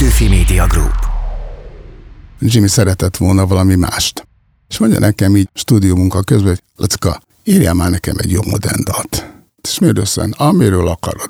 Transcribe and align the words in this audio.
Petőfi 0.00 0.28
Media 0.28 0.66
Group. 0.66 0.94
Jimmy 2.38 2.68
szeretett 2.68 3.16
volna 3.16 3.46
valami 3.46 3.74
mást. 3.74 4.28
És 4.68 4.78
mondja 4.78 4.98
nekem 4.98 5.36
így 5.36 5.48
stúdiómunka 5.54 6.22
közben, 6.22 6.48
hogy 6.48 6.60
Lacka, 6.76 7.20
írjál 7.44 7.74
már 7.74 7.90
nekem 7.90 8.14
egy 8.18 8.30
jó 8.30 8.40
modern 8.50 8.84
dalt. 8.84 9.32
És 9.62 9.78
miért 9.78 10.16
amiről 10.36 10.88
akarod. 10.88 11.28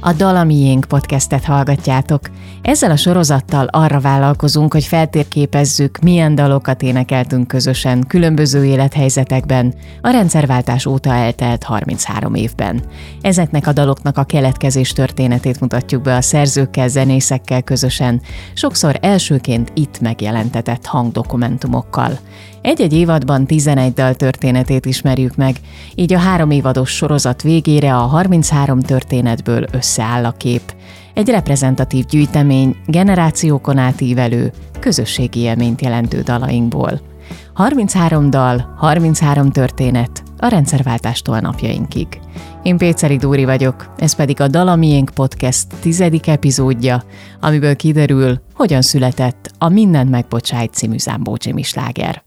A 0.00 0.12
Dalamiénk 0.12 0.84
podcastet 0.84 1.44
hallgatjátok. 1.44 2.30
Ezzel 2.62 2.90
a 2.90 2.96
sorozattal 2.96 3.66
arra 3.66 4.00
vállalkozunk, 4.00 4.72
hogy 4.72 4.84
feltérképezzük, 4.84 5.98
milyen 5.98 6.34
dalokat 6.34 6.82
énekeltünk 6.82 7.48
közösen 7.48 8.06
különböző 8.06 8.64
élethelyzetekben 8.64 9.74
a 10.02 10.10
rendszerváltás 10.10 10.86
óta 10.86 11.12
eltelt 11.12 11.62
33 11.62 12.34
évben. 12.34 12.82
Ezeknek 13.20 13.66
a 13.66 13.72
daloknak 13.72 14.18
a 14.18 14.24
keletkezés 14.24 14.92
történetét 14.92 15.60
mutatjuk 15.60 16.02
be 16.02 16.16
a 16.16 16.20
szerzőkkel, 16.20 16.88
zenészekkel 16.88 17.62
közösen, 17.62 18.20
sokszor 18.54 18.98
elsőként 19.00 19.70
itt 19.74 20.00
megjelentetett 20.00 20.86
hangdokumentumokkal. 20.86 22.18
Egy-egy 22.62 22.92
évadban 22.92 23.46
11 23.46 23.92
dal 23.92 24.14
történetét 24.14 24.86
ismerjük 24.86 25.36
meg, 25.36 25.56
így 25.94 26.12
a 26.12 26.18
három 26.18 26.50
évados 26.50 26.90
sorozat 26.90 27.42
végére 27.42 27.96
a 27.96 28.06
33 28.06 28.80
történetből 28.80 29.66
összeáll 29.72 30.24
a 30.24 30.32
kép. 30.32 30.62
Egy 31.18 31.28
reprezentatív 31.28 32.04
gyűjtemény, 32.04 32.76
generációkon 32.86 33.78
átívelő, 33.78 34.52
közösségi 34.80 35.40
élményt 35.40 35.80
jelentő 35.80 36.20
dalainkból. 36.20 37.00
33 37.54 38.30
dal, 38.30 38.74
33 38.76 39.50
történet, 39.50 40.22
a 40.36 40.46
rendszerváltástól 40.46 41.40
napjainkig. 41.40 42.06
Én 42.62 42.76
Péceri 42.76 43.16
Dúri 43.16 43.44
vagyok, 43.44 43.94
ez 43.96 44.14
pedig 44.14 44.40
a 44.40 44.48
Dalamiénk 44.48 45.10
Podcast 45.14 45.66
tizedik 45.80 46.26
epizódja, 46.26 47.02
amiből 47.40 47.76
kiderül, 47.76 48.40
hogyan 48.54 48.82
született 48.82 49.50
a 49.58 49.68
Mindent 49.68 50.10
megbocsájt 50.10 50.74
című 50.74 50.98
Zámbó 50.98 51.36
Jimmy 51.38 51.62
sláger. 51.62 52.22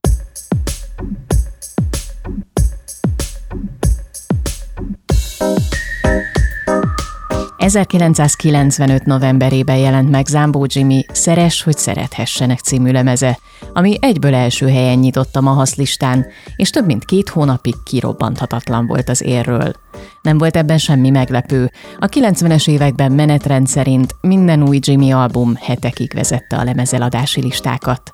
1995. 7.76 9.06
novemberében 9.06 9.78
jelent 9.78 10.10
meg 10.10 10.26
Zambó 10.26 10.66
Jimmy 10.68 11.06
Szeres, 11.12 11.62
hogy 11.64 11.78
szerethessenek 11.78 12.60
című 12.60 12.92
lemeze, 12.92 13.40
ami 13.74 13.98
egyből 14.02 14.34
első 14.34 14.70
helyen 14.70 14.98
nyitott 14.98 15.36
a 15.36 15.42
Mahasz 15.42 15.76
listán, 15.76 16.26
és 16.56 16.70
több 16.70 16.86
mint 16.86 17.06
két 17.06 17.30
hónapig 17.30 17.76
kirobbanthatatlan 17.84 18.88
volt 18.88 19.10
az 19.10 19.24
érről. 19.24 19.74
Nem 20.22 20.38
volt 20.38 20.56
ebben 20.56 20.78
semmi 20.78 21.10
meglepő. 21.10 21.72
A 22.00 22.06
90-es 22.06 22.70
években 22.70 23.12
menetrend 23.12 23.68
szerint 23.68 24.16
minden 24.22 24.68
új 24.68 24.80
Jimmy 24.82 25.12
album 25.12 25.56
hetekig 25.56 26.14
vezette 26.14 26.58
a 26.58 26.64
lemezeladási 26.64 27.42
listákat. 27.42 28.12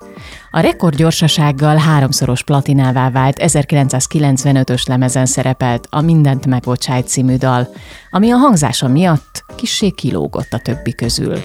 A 0.58 0.60
rekord 0.60 0.96
gyorsasággal 0.96 1.76
háromszoros 1.76 2.42
platinává 2.42 3.10
vált 3.10 3.36
1995-ös 3.40 4.88
lemezen 4.88 5.26
szerepelt 5.26 5.86
a 5.90 6.00
Mindent 6.00 6.46
megbocsájt 6.46 7.08
című 7.08 7.36
dal, 7.36 7.68
ami 8.10 8.30
a 8.30 8.36
hangzása 8.36 8.88
miatt 8.88 9.44
kissé 9.56 9.88
kilógott 9.88 10.52
a 10.52 10.58
többi 10.58 10.94
közül. 10.94 11.38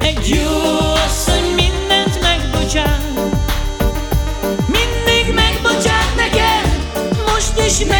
Egy 0.00 0.28
jó 0.28 0.92
asszony 1.06 1.44
mindent 1.56 2.20
megbocsát, 2.22 3.02
mindig 4.66 5.34
megbocsát 5.34 6.14
nekem, 6.16 6.62
most 7.26 7.66
is 7.66 7.78
megbocsát 7.78 7.99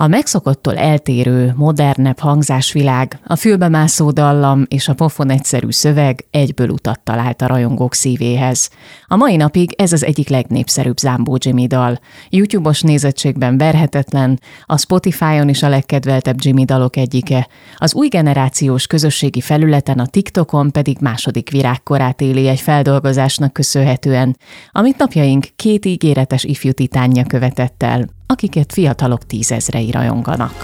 A 0.00 0.06
megszokottól 0.06 0.76
eltérő, 0.76 1.52
modernebb 1.56 2.18
hangzásvilág, 2.18 3.18
a 3.24 3.36
fülbemászó 3.36 4.10
dallam 4.10 4.64
és 4.68 4.88
a 4.88 4.94
pofon 4.94 5.30
egyszerű 5.30 5.70
szöveg 5.70 6.24
egyből 6.30 6.68
utat 6.68 7.00
talált 7.00 7.42
a 7.42 7.46
rajongók 7.46 7.94
szívéhez. 7.94 8.70
A 9.06 9.16
mai 9.16 9.36
napig 9.36 9.74
ez 9.76 9.92
az 9.92 10.04
egyik 10.04 10.28
legnépszerűbb 10.28 10.98
Zambó 10.98 11.36
Jimmy 11.38 11.66
dal. 11.66 12.00
YouTube-os 12.30 12.80
nézettségben 12.80 13.58
verhetetlen, 13.58 14.40
a 14.64 14.78
Spotify-on 14.78 15.48
is 15.48 15.62
a 15.62 15.68
legkedveltebb 15.68 16.36
Jimmy 16.38 16.64
dalok 16.64 16.96
egyike, 16.96 17.48
az 17.76 17.94
új 17.94 18.08
generációs 18.08 18.86
közösségi 18.86 19.40
felületen 19.40 19.98
a 19.98 20.06
TikTokon 20.06 20.70
pedig 20.70 20.96
második 21.00 21.50
virágkorát 21.50 22.20
éli 22.20 22.48
egy 22.48 22.60
feldolgozásnak 22.60 23.52
köszönhetően, 23.52 24.36
amit 24.72 24.98
napjaink 24.98 25.46
két 25.56 25.86
ígéretes 25.86 26.44
ifjú 26.44 26.72
titánja 26.72 27.24
követett 27.24 27.82
el, 27.82 28.18
akiket 28.30 28.72
fiatalok 28.72 29.26
tízezrei 29.26 29.90
rajonganak. 29.90 30.54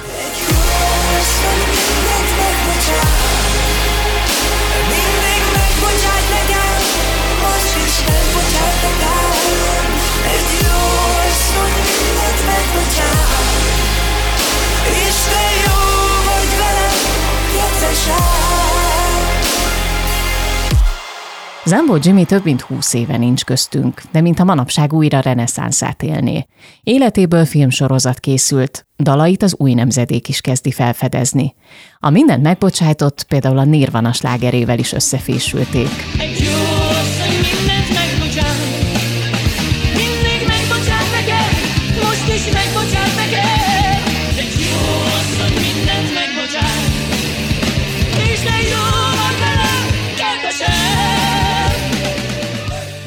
Zambó 21.67 21.97
Jimmy 22.03 22.25
több 22.25 22.45
mint 22.45 22.61
húsz 22.61 22.95
éve 22.95 23.17
nincs 23.17 23.45
köztünk, 23.45 24.03
de 24.13 24.21
mint 24.21 24.39
a 24.41 24.45
manapság 24.45 24.93
újra 24.93 25.21
reneszánszát 25.21 26.03
élné. 26.03 26.47
Életéből 26.83 27.45
filmsorozat 27.45 28.21
készült, 28.21 28.87
dalait 28.99 29.43
az 29.43 29.55
új 29.59 29.75
nemzedék 29.75 30.29
is 30.29 30.41
kezdi 30.41 30.73
felfedezni. 30.73 31.55
A 31.99 32.11
mindent 32.11 32.43
megbocsájtott 32.43 33.23
például 33.23 33.59
a 33.59 33.65
Nirvana 33.65 34.13
slágerével 34.13 34.79
is 34.79 34.93
összefésülték. 34.93 35.89
Egy 36.19 36.56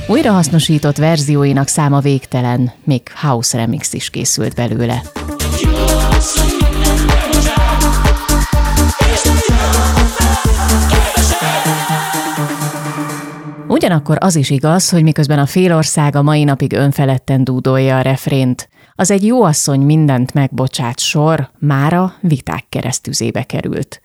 Újrahasznosított 0.10 0.98
verzióinak 0.98 1.68
száma 1.68 2.00
végtelen, 2.00 2.72
még 2.84 3.02
House 3.22 3.58
Remix 3.58 3.94
is 3.94 4.10
készült 4.10 4.56
belőle. 4.56 5.02
Ugyanakkor 13.68 14.18
az 14.20 14.36
is 14.36 14.50
igaz, 14.50 14.90
hogy 14.90 15.04
miközben 15.04 15.40
a 15.40 15.46
félország 15.46 16.16
a 16.16 16.22
mai 16.22 16.44
napig 16.44 16.74
önfeledten 16.74 17.44
dúdolja 17.44 17.98
a 17.98 18.02
refrént, 18.02 18.70
az 18.96 19.12
egy 19.12 19.26
jó 19.26 19.44
asszony 19.44 19.80
mindent 19.80 20.34
megbocsát 20.34 21.00
sor 21.00 21.50
mára 21.60 22.14
viták 22.22 22.66
keresztüzébe 22.70 23.44
került. 23.44 24.02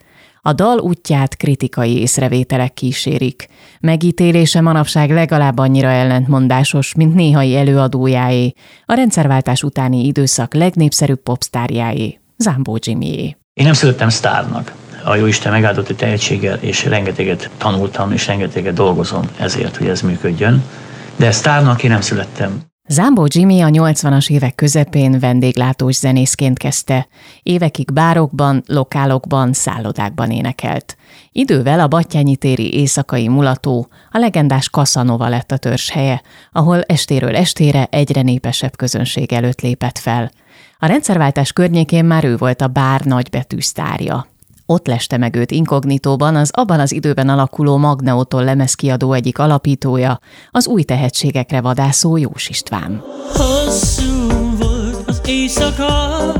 A 0.46 0.52
dal 0.52 0.78
útját 0.78 1.36
kritikai 1.36 1.98
észrevételek 2.00 2.74
kísérik. 2.74 3.48
Megítélése 3.80 4.60
manapság 4.60 5.10
legalább 5.10 5.58
annyira 5.58 5.88
ellentmondásos, 5.88 6.94
mint 6.94 7.14
néhai 7.14 7.56
előadójáé, 7.56 8.52
a 8.84 8.94
rendszerváltás 8.94 9.62
utáni 9.62 10.06
időszak 10.06 10.54
legnépszerűbb 10.54 11.22
popstárjáé, 11.22 12.20
Zambó 12.36 12.78
Jimmyé. 12.80 13.36
Én 13.52 13.64
nem 13.64 13.72
születtem 13.72 14.08
sztárnak. 14.08 14.74
A 15.04 15.14
Jóisten 15.14 15.52
megáldott 15.52 15.88
egy 15.88 15.96
tehetséggel, 15.96 16.58
és 16.60 16.84
rengeteget 16.84 17.50
tanultam, 17.56 18.12
és 18.12 18.26
rengeteget 18.26 18.74
dolgozom 18.74 19.24
ezért, 19.38 19.76
hogy 19.76 19.86
ez 19.86 20.00
működjön. 20.00 20.62
De 21.16 21.30
sztárnak 21.30 21.82
én 21.82 21.90
nem 21.90 22.00
születtem. 22.00 22.62
Zambó 22.88 23.26
Jimmy 23.28 23.60
a 23.60 23.68
80-as 23.68 24.30
évek 24.30 24.54
közepén 24.54 25.18
vendéglátós 25.18 25.94
zenészként 25.94 26.58
kezdte. 26.58 27.06
Évekig 27.42 27.92
bárokban, 27.92 28.62
lokálokban, 28.66 29.52
szállodákban 29.52 30.30
énekelt. 30.30 30.96
Idővel 31.32 31.80
a 31.80 31.88
Battyányi 31.88 32.36
téri 32.36 32.74
éjszakai 32.74 33.28
mulató, 33.28 33.88
a 34.10 34.18
legendás 34.18 34.68
Casanova 34.68 35.28
lett 35.28 35.52
a 35.52 35.56
törzshelye, 35.56 36.22
ahol 36.52 36.82
estéről 36.82 37.36
estére 37.36 37.86
egyre 37.90 38.22
népesebb 38.22 38.76
közönség 38.76 39.32
előtt 39.32 39.60
lépett 39.60 39.98
fel. 39.98 40.30
A 40.78 40.86
rendszerváltás 40.86 41.52
környékén 41.52 42.04
már 42.04 42.24
ő 42.24 42.36
volt 42.36 42.60
a 42.60 42.68
bár 42.68 43.00
nagybetű 43.00 43.60
sztárja. 43.60 44.26
Ott 44.66 44.86
leste 44.86 45.16
meg 45.16 45.36
őt 45.36 45.50
inkognitóban 45.50 46.36
az 46.36 46.50
abban 46.52 46.80
az 46.80 46.92
időben 46.92 47.28
alakuló 47.28 47.76
Magneotól 47.76 48.44
lemezkiadó 48.44 49.12
egyik 49.12 49.38
alapítója, 49.38 50.18
az 50.50 50.66
új 50.66 50.82
tehetségekre 50.82 51.60
vadászó 51.60 52.16
Jós 52.16 52.48
István. 52.48 53.02
Hosszú 53.32 54.28
volt 54.58 55.08
az 55.08 55.20
éjszaka, 55.26 56.32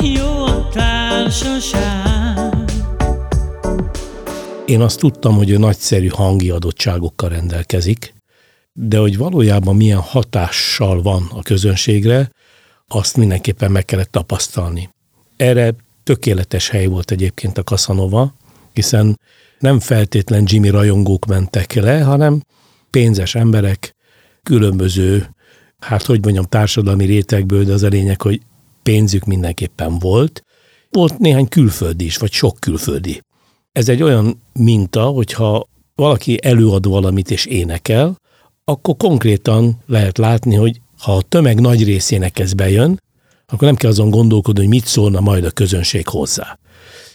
jó 0.00 0.44
a 0.44 0.68
társaság, 0.68 2.16
Én 4.66 4.80
azt 4.80 4.98
tudtam, 4.98 5.36
hogy 5.36 5.50
ő 5.50 5.58
nagyszerű 5.58 6.08
hangi 6.08 6.50
adottságokkal 6.50 7.28
rendelkezik, 7.28 8.14
de 8.72 8.98
hogy 8.98 9.16
valójában 9.16 9.76
milyen 9.76 10.00
hatással 10.00 11.02
van 11.02 11.30
a 11.34 11.42
közönségre, 11.42 12.30
azt 12.88 13.16
mindenképpen 13.16 13.70
meg 13.70 13.84
kellett 13.84 14.10
tapasztalni. 14.10 14.94
Erre 15.36 15.74
tökéletes 16.02 16.68
hely 16.68 16.86
volt 16.86 17.10
egyébként 17.10 17.58
a 17.58 17.62
Casanova, 17.62 18.34
hiszen 18.72 19.20
nem 19.58 19.80
feltétlen 19.80 20.44
Jimmy 20.46 20.68
rajongók 20.68 21.26
mentek 21.26 21.72
le, 21.72 22.02
hanem 22.02 22.42
pénzes 22.90 23.34
emberek, 23.34 23.94
különböző, 24.42 25.34
hát 25.78 26.02
hogy 26.02 26.22
mondjam, 26.22 26.44
társadalmi 26.44 27.04
rétegből, 27.04 27.64
de 27.64 27.72
az 27.72 27.82
a 27.82 27.88
lényeg, 27.88 28.22
hogy 28.22 28.40
pénzük 28.82 29.24
mindenképpen 29.24 29.98
volt. 29.98 30.42
Volt 30.90 31.18
néhány 31.18 31.48
külföldi 31.48 32.04
is, 32.04 32.16
vagy 32.16 32.32
sok 32.32 32.56
külföldi. 32.60 33.20
Ez 33.72 33.88
egy 33.88 34.02
olyan 34.02 34.42
minta, 34.52 35.04
hogyha 35.04 35.68
valaki 35.94 36.38
előad 36.42 36.88
valamit 36.88 37.30
és 37.30 37.46
énekel, 37.46 38.16
akkor 38.64 38.96
konkrétan 38.96 39.82
lehet 39.86 40.18
látni, 40.18 40.54
hogy 40.54 40.80
ha 40.98 41.16
a 41.16 41.22
tömeg 41.22 41.60
nagy 41.60 41.84
részének 41.84 42.38
ez 42.38 42.52
bejön, 42.52 43.00
akkor 43.52 43.68
nem 43.68 43.76
kell 43.76 43.90
azon 43.90 44.10
gondolkodni, 44.10 44.60
hogy 44.60 44.68
mit 44.68 44.86
szólna 44.86 45.20
majd 45.20 45.44
a 45.44 45.50
közönség 45.50 46.08
hozzá. 46.08 46.58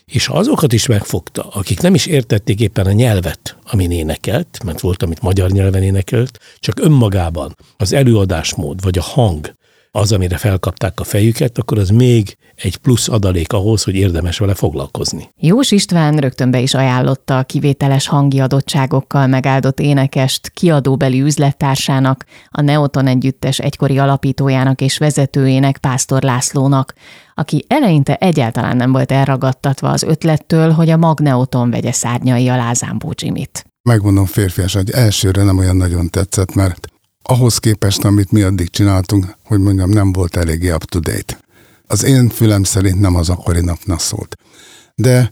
És 0.06 0.26
ha 0.26 0.38
azokat 0.38 0.74
is 0.74 0.86
megfogta, 0.86 1.44
akik 1.44 1.82
nem 1.82 1.94
is 1.94 2.06
értették 2.06 2.60
éppen 2.60 2.86
a 2.86 2.92
nyelvet, 2.92 3.58
amin 3.64 3.92
énekelt, 3.92 4.64
mert 4.64 4.80
volt, 4.80 5.04
amit 5.04 5.22
magyar 5.22 5.50
nyelven 5.50 5.84
énekelt, 5.84 6.40
csak 6.60 6.80
önmagában 6.80 7.56
az 7.78 7.94
előadásmód 7.94 8.82
vagy 8.82 8.98
a 8.98 9.02
hang 9.02 9.54
az, 9.92 10.12
amire 10.12 10.38
felkapták 10.38 11.00
a 11.00 11.04
fejüket, 11.04 11.58
akkor 11.58 11.78
az 11.78 11.90
még 11.90 12.38
egy 12.56 12.78
plusz 12.78 13.10
adalék 13.10 13.54
ahhoz, 13.54 13.84
hogy 13.84 13.96
érdemes 13.96 14.38
vele 14.38 14.54
foglalkozni. 14.54 15.30
Jós 15.40 15.72
István 15.72 16.18
rögtön 16.18 16.52
be 16.52 16.60
is 16.60 16.74
ajánlotta 16.74 17.38
a 17.38 17.44
kivételes 17.44 18.08
hangi 18.08 18.40
adottságokkal 18.40 19.28
megáldott 19.28 19.80
énekest 19.80 20.50
kiadóbeli 20.50 21.22
üzlettársának, 21.22 22.26
a 22.50 22.62
Neoton 22.62 23.08
együttes 23.08 23.60
egykori 23.60 23.98
alapítójának 23.98 24.82
és 24.82 24.98
vezetőjének, 24.98 25.78
Pásztor 25.78 26.22
Lászlónak, 26.22 26.94
aki 27.36 27.66
eleinte 27.68 28.16
egyáltalán 28.16 28.78
nem 28.78 28.92
volt 28.92 29.12
elragadtatva 29.12 29.90
az 29.90 30.04
ötlettől, 30.04 30.72
hogy 30.72 30.90
a 30.90 30.98
Magneoton 30.98 31.70
vegye 31.70 31.92
szárnyai 31.92 32.48
alá 32.48 32.74
Zámbó 32.74 33.14
Jimmy-t. 33.16 33.66
Megmondom 33.90 34.26
férfias, 34.26 34.74
hogy 34.74 34.90
elsőre 34.90 35.44
nem 35.44 35.58
olyan 35.58 35.76
nagyon 35.76 36.10
tetszett, 36.10 36.54
mert 36.54 36.88
ahhoz 37.32 37.58
képest, 37.58 38.04
amit 38.04 38.32
mi 38.32 38.42
addig 38.42 38.70
csináltunk, 38.70 39.26
hogy 39.44 39.60
mondjam, 39.60 39.90
nem 39.90 40.12
volt 40.12 40.36
eléggé 40.36 40.72
up-to-date. 40.72 41.40
Az 41.88 42.04
én 42.04 42.30
fülem 42.30 42.64
szerint 42.64 43.00
nem 43.00 43.16
az 43.16 43.30
akkori 43.30 43.62
napnak 43.62 44.00
szólt. 44.00 44.38
De 44.96 45.32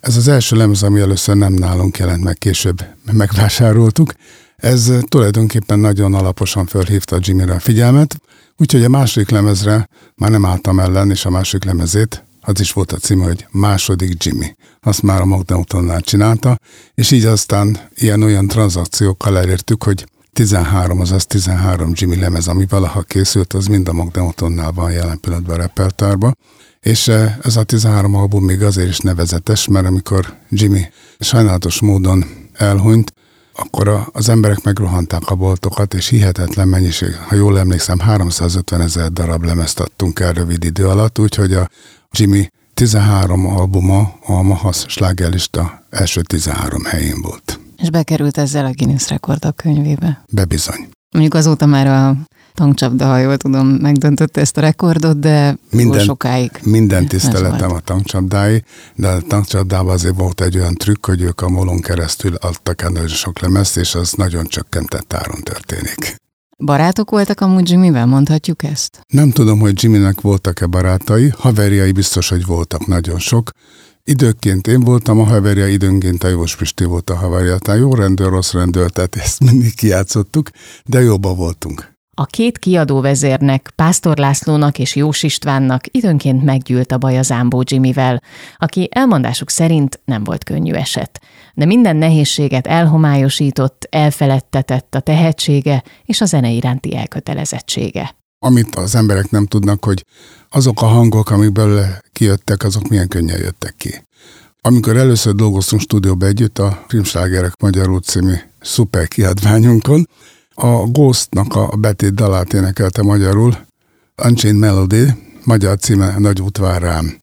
ez 0.00 0.16
az 0.16 0.28
első 0.28 0.56
lemez, 0.56 0.82
ami 0.82 1.00
először 1.00 1.36
nem 1.36 1.52
nálunk 1.52 1.98
jelent 1.98 2.22
meg, 2.22 2.38
később 2.38 2.84
megvásároltuk, 3.12 4.12
ez 4.56 4.92
tulajdonképpen 5.08 5.78
nagyon 5.78 6.14
alaposan 6.14 6.66
fölhívta 6.66 7.18
Jimmy-re 7.20 7.54
a 7.54 7.60
figyelmet, 7.60 8.20
úgyhogy 8.56 8.84
a 8.84 8.88
második 8.88 9.30
lemezre 9.30 9.88
már 10.14 10.30
nem 10.30 10.44
álltam 10.44 10.80
ellen, 10.80 11.10
és 11.10 11.24
a 11.24 11.30
másik 11.30 11.64
lemezét, 11.64 12.24
az 12.40 12.60
is 12.60 12.72
volt 12.72 12.92
a 12.92 12.96
címe, 12.96 13.24
hogy 13.24 13.46
Második 13.50 14.24
Jimmy. 14.24 14.56
Azt 14.80 15.02
már 15.02 15.20
a 15.20 15.24
Magneutonnál 15.24 16.00
csinálta, 16.00 16.58
és 16.94 17.10
így 17.10 17.24
aztán 17.24 17.78
ilyen-olyan 17.94 18.46
tranzakciókkal 18.46 19.38
elértük, 19.38 19.82
hogy 19.82 20.06
13, 20.36 21.00
azaz 21.00 21.26
13 21.26 21.92
Jimmy 21.94 22.16
lemez, 22.16 22.48
ami 22.48 22.66
valaha 22.68 23.02
készült, 23.02 23.52
az 23.52 23.66
mind 23.66 23.88
a 23.88 23.92
Magneutonnál 23.92 24.72
van 24.72 24.90
jelen 24.90 25.20
pillanatban 25.20 25.54
a 25.54 25.58
repertárban. 25.58 26.36
És 26.80 27.08
eh, 27.08 27.36
ez 27.42 27.56
a 27.56 27.62
13 27.62 28.14
album 28.14 28.44
még 28.44 28.62
azért 28.62 28.88
is 28.88 28.98
nevezetes, 28.98 29.68
mert 29.68 29.86
amikor 29.86 30.34
Jimmy 30.50 30.80
sajnálatos 31.20 31.80
módon 31.80 32.24
elhunyt, 32.52 33.12
akkor 33.54 34.08
az 34.12 34.28
emberek 34.28 34.62
megrohanták 34.62 35.30
a 35.30 35.34
boltokat, 35.34 35.94
és 35.94 36.08
hihetetlen 36.08 36.68
mennyiség, 36.68 37.14
ha 37.14 37.34
jól 37.34 37.58
emlékszem, 37.58 37.98
350 37.98 38.80
ezer 38.80 39.12
darab 39.12 39.44
lemezt 39.44 39.80
adtunk 39.80 40.20
el 40.20 40.32
rövid 40.32 40.64
idő 40.64 40.88
alatt, 40.88 41.18
úgyhogy 41.18 41.52
a 41.52 41.70
Jimmy 42.10 42.48
13 42.74 43.46
albuma 43.46 44.18
a 44.26 44.42
Mahasz 44.42 44.84
slágerlista 44.88 45.84
első 45.90 46.20
13 46.20 46.84
helyén 46.84 47.20
volt. 47.22 47.60
És 47.82 47.90
bekerült 47.90 48.38
ezzel 48.38 48.64
a 48.64 48.72
Guinness 48.72 49.08
rekordok 49.08 49.56
könyvébe. 49.56 50.24
Bebizony. 50.32 50.88
Mondjuk 51.10 51.34
azóta 51.34 51.66
már 51.66 51.86
a 51.86 52.16
tankcsapda, 52.54 53.06
ha 53.06 53.18
jól 53.18 53.36
tudom, 53.36 53.66
megdöntötte 53.66 54.40
ezt 54.40 54.56
a 54.56 54.60
rekordot, 54.60 55.18
de 55.18 55.56
minden, 55.70 56.00
sokáig. 56.00 56.50
Minden 56.62 57.06
tiszteletem 57.06 57.72
a 57.72 57.80
tankcsapdái, 57.80 58.64
de 58.94 59.08
a 59.08 59.20
tankcsapdában 59.20 59.92
azért 59.92 60.16
volt 60.16 60.40
egy 60.40 60.56
olyan 60.56 60.74
trükk, 60.74 61.06
hogy 61.06 61.20
ők 61.22 61.40
a 61.40 61.48
molon 61.48 61.80
keresztül 61.80 62.34
adtak 62.34 62.82
el 62.82 62.90
nagyon 62.90 63.08
sok 63.08 63.40
lemezt, 63.40 63.76
és 63.76 63.94
az 63.94 64.12
nagyon 64.12 64.44
csökkentett 64.44 65.12
áron 65.12 65.40
történik. 65.42 66.16
Barátok 66.64 67.10
voltak 67.10 67.40
amúgy 67.40 67.70
Jimmyvel, 67.70 68.06
mondhatjuk 68.06 68.62
ezt? 68.62 69.00
Nem 69.08 69.30
tudom, 69.30 69.58
hogy 69.58 69.82
Jimmynek 69.82 70.20
voltak-e 70.20 70.66
barátai, 70.66 71.32
haverjai 71.36 71.92
biztos, 71.92 72.28
hogy 72.28 72.46
voltak 72.46 72.86
nagyon 72.86 73.18
sok, 73.18 73.50
Időként 74.08 74.66
én 74.66 74.80
voltam 74.80 75.20
a 75.20 75.24
haverja, 75.24 75.66
időnként 75.66 76.24
a 76.24 76.28
Jós 76.28 76.56
Pisti 76.56 76.84
volt 76.84 77.10
a 77.10 77.16
haverja. 77.16 77.58
Tehát 77.58 77.80
jó 77.80 77.94
rendőr, 77.94 78.28
rossz 78.28 78.52
rendőr, 78.52 78.90
tehát 78.90 79.16
ezt 79.16 79.40
mindig 79.40 79.74
kijátszottuk, 79.74 80.50
de 80.84 81.00
jobban 81.00 81.36
voltunk. 81.36 81.94
A 82.18 82.24
két 82.24 82.58
kiadóvezérnek, 82.58 83.72
Pásztor 83.76 84.16
Lászlónak 84.16 84.78
és 84.78 84.96
Jós 84.96 85.22
Istvánnak 85.22 85.84
időnként 85.90 86.44
meggyűlt 86.44 86.92
a 86.92 86.98
baj 86.98 87.18
a 87.18 87.22
Zámbó 87.22 87.62
Jimmyvel, 87.64 88.22
aki 88.56 88.88
elmondásuk 88.90 89.50
szerint 89.50 90.00
nem 90.04 90.24
volt 90.24 90.44
könnyű 90.44 90.72
eset. 90.72 91.20
De 91.54 91.64
minden 91.64 91.96
nehézséget 91.96 92.66
elhomályosított, 92.66 93.86
elfeledtetett 93.90 94.94
a 94.94 95.00
tehetsége 95.00 95.82
és 96.04 96.20
a 96.20 96.24
zene 96.24 96.50
iránti 96.50 96.96
elkötelezettsége. 96.96 98.14
Amit 98.46 98.74
az 98.74 98.94
emberek 98.94 99.30
nem 99.30 99.46
tudnak, 99.46 99.84
hogy 99.84 100.04
azok 100.50 100.82
a 100.82 100.86
hangok, 100.86 101.30
amik 101.30 101.52
belőle 101.52 102.02
kijöttek, 102.12 102.64
azok 102.64 102.88
milyen 102.88 103.08
könnyen 103.08 103.38
jöttek 103.38 103.74
ki. 103.76 104.04
Amikor 104.60 104.96
először 104.96 105.34
dolgoztunk 105.34 105.82
stúdióba 105.82 106.26
együtt 106.26 106.58
a 106.58 106.84
Filmslágerek 106.88 107.52
Magyarul 107.60 108.00
című 108.00 108.34
szuper 108.60 109.08
kiadványunkon, 109.08 110.08
a 110.54 110.68
Ghostnak 110.68 111.54
a 111.54 111.76
betét 111.76 112.14
dalát 112.14 112.52
énekelte 112.52 113.02
magyarul, 113.02 113.56
Unchained 114.24 114.60
Melody, 114.60 115.06
magyar 115.44 115.78
címe 115.78 116.14
Nagy 116.18 116.40
út 116.40 116.58
vár 116.58 116.82
rám. 116.82 117.18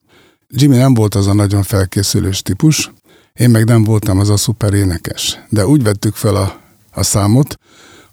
Jimmy 0.50 0.78
nem 0.78 0.94
volt 0.94 1.16
az 1.16 1.28
a 1.28 1.34
nagyon 1.34 1.64
felkészülős 1.64 2.42
típus, 2.42 2.92
én 3.34 3.50
meg 3.50 3.66
nem 3.66 3.84
voltam 3.84 4.20
az 4.20 4.30
a 4.30 4.38
szuper 4.38 4.74
énekes, 4.74 5.40
de 5.50 5.68
úgy 5.68 5.84
vettük 5.84 6.16
fel 6.16 6.36
a, 6.36 6.60
a 6.92 7.04
számot, 7.04 7.56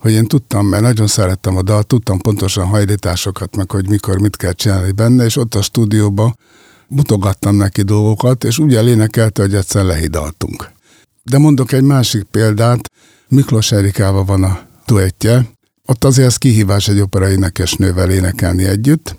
hogy 0.01 0.13
én 0.13 0.27
tudtam, 0.27 0.67
mert 0.67 0.83
nagyon 0.83 1.07
szerettem 1.07 1.57
a 1.57 1.63
dalt, 1.63 1.87
tudtam 1.87 2.19
pontosan 2.19 2.67
hajlításokat, 2.67 3.57
meg 3.57 3.71
hogy 3.71 3.89
mikor 3.89 4.21
mit 4.21 4.37
kell 4.37 4.53
csinálni 4.53 4.93
benne, 4.93 5.25
és 5.25 5.37
ott 5.37 5.55
a 5.55 5.63
stúdióban 5.63 6.37
mutogattam 6.89 7.55
neki 7.55 7.83
dolgokat, 7.83 8.45
és 8.45 8.59
úgy 8.59 8.75
elénekelte, 8.75 9.43
hogy 9.43 9.55
egyszer 9.55 9.85
lehidaltunk. 9.85 10.71
De 11.23 11.39
mondok 11.39 11.73
egy 11.73 11.83
másik 11.83 12.23
példát, 12.23 12.91
Miklós 13.29 13.73
Erikával 13.73 14.25
van 14.25 14.43
a 14.43 14.61
duettje, 14.87 15.51
ott 15.87 16.05
azért 16.05 16.29
az 16.29 16.37
kihívás 16.37 16.89
egy 16.89 17.01
opera 17.01 17.29
nővel 17.77 18.11
énekelni 18.11 18.65
együtt, 18.65 19.17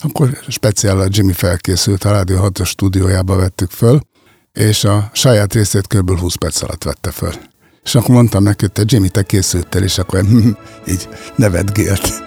akkor 0.00 0.38
speciál 0.48 1.00
a 1.00 1.06
Jimmy 1.08 1.32
felkészült, 1.32 2.04
a 2.04 2.10
Rádió 2.10 2.38
6 2.38 2.64
stúdiójába 2.64 3.36
vettük 3.36 3.70
föl, 3.70 4.00
és 4.52 4.84
a 4.84 5.10
saját 5.12 5.52
részét 5.52 5.86
kb. 5.86 6.18
20 6.18 6.34
perc 6.34 6.62
alatt 6.62 6.84
vette 6.84 7.10
föl. 7.10 7.32
És 7.88 7.94
akkor 7.94 8.14
mondtam 8.14 8.42
neki, 8.42 8.64
hogy 8.64 8.72
te 8.72 8.82
Jimmy, 8.86 9.08
te 9.08 9.22
készültél, 9.22 9.82
és 9.82 9.98
akkor 9.98 10.24
így 10.92 11.08
nevetgélt. 11.36 12.22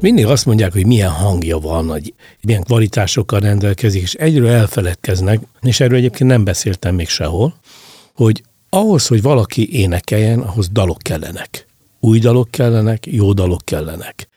Mindig 0.00 0.26
azt 0.26 0.46
mondják, 0.46 0.72
hogy 0.72 0.86
milyen 0.86 1.10
hangja 1.10 1.58
van, 1.58 1.88
hogy 1.88 2.14
milyen 2.42 2.62
kvalitásokkal 2.62 3.40
rendelkezik, 3.40 4.02
és 4.02 4.14
egyről 4.14 4.48
elfeledkeznek, 4.48 5.40
és 5.60 5.80
erről 5.80 5.98
egyébként 5.98 6.30
nem 6.30 6.44
beszéltem 6.44 6.94
még 6.94 7.08
sehol, 7.08 7.54
hogy 8.14 8.42
ahhoz, 8.74 9.06
hogy 9.06 9.22
valaki 9.22 9.78
énekeljen, 9.78 10.40
ahhoz 10.40 10.68
dalok 10.68 10.98
kellenek. 11.02 11.66
Új 12.00 12.18
dalok 12.18 12.50
kellenek, 12.50 13.06
jó 13.06 13.32
dalok 13.32 13.64
kellenek. 13.64 14.28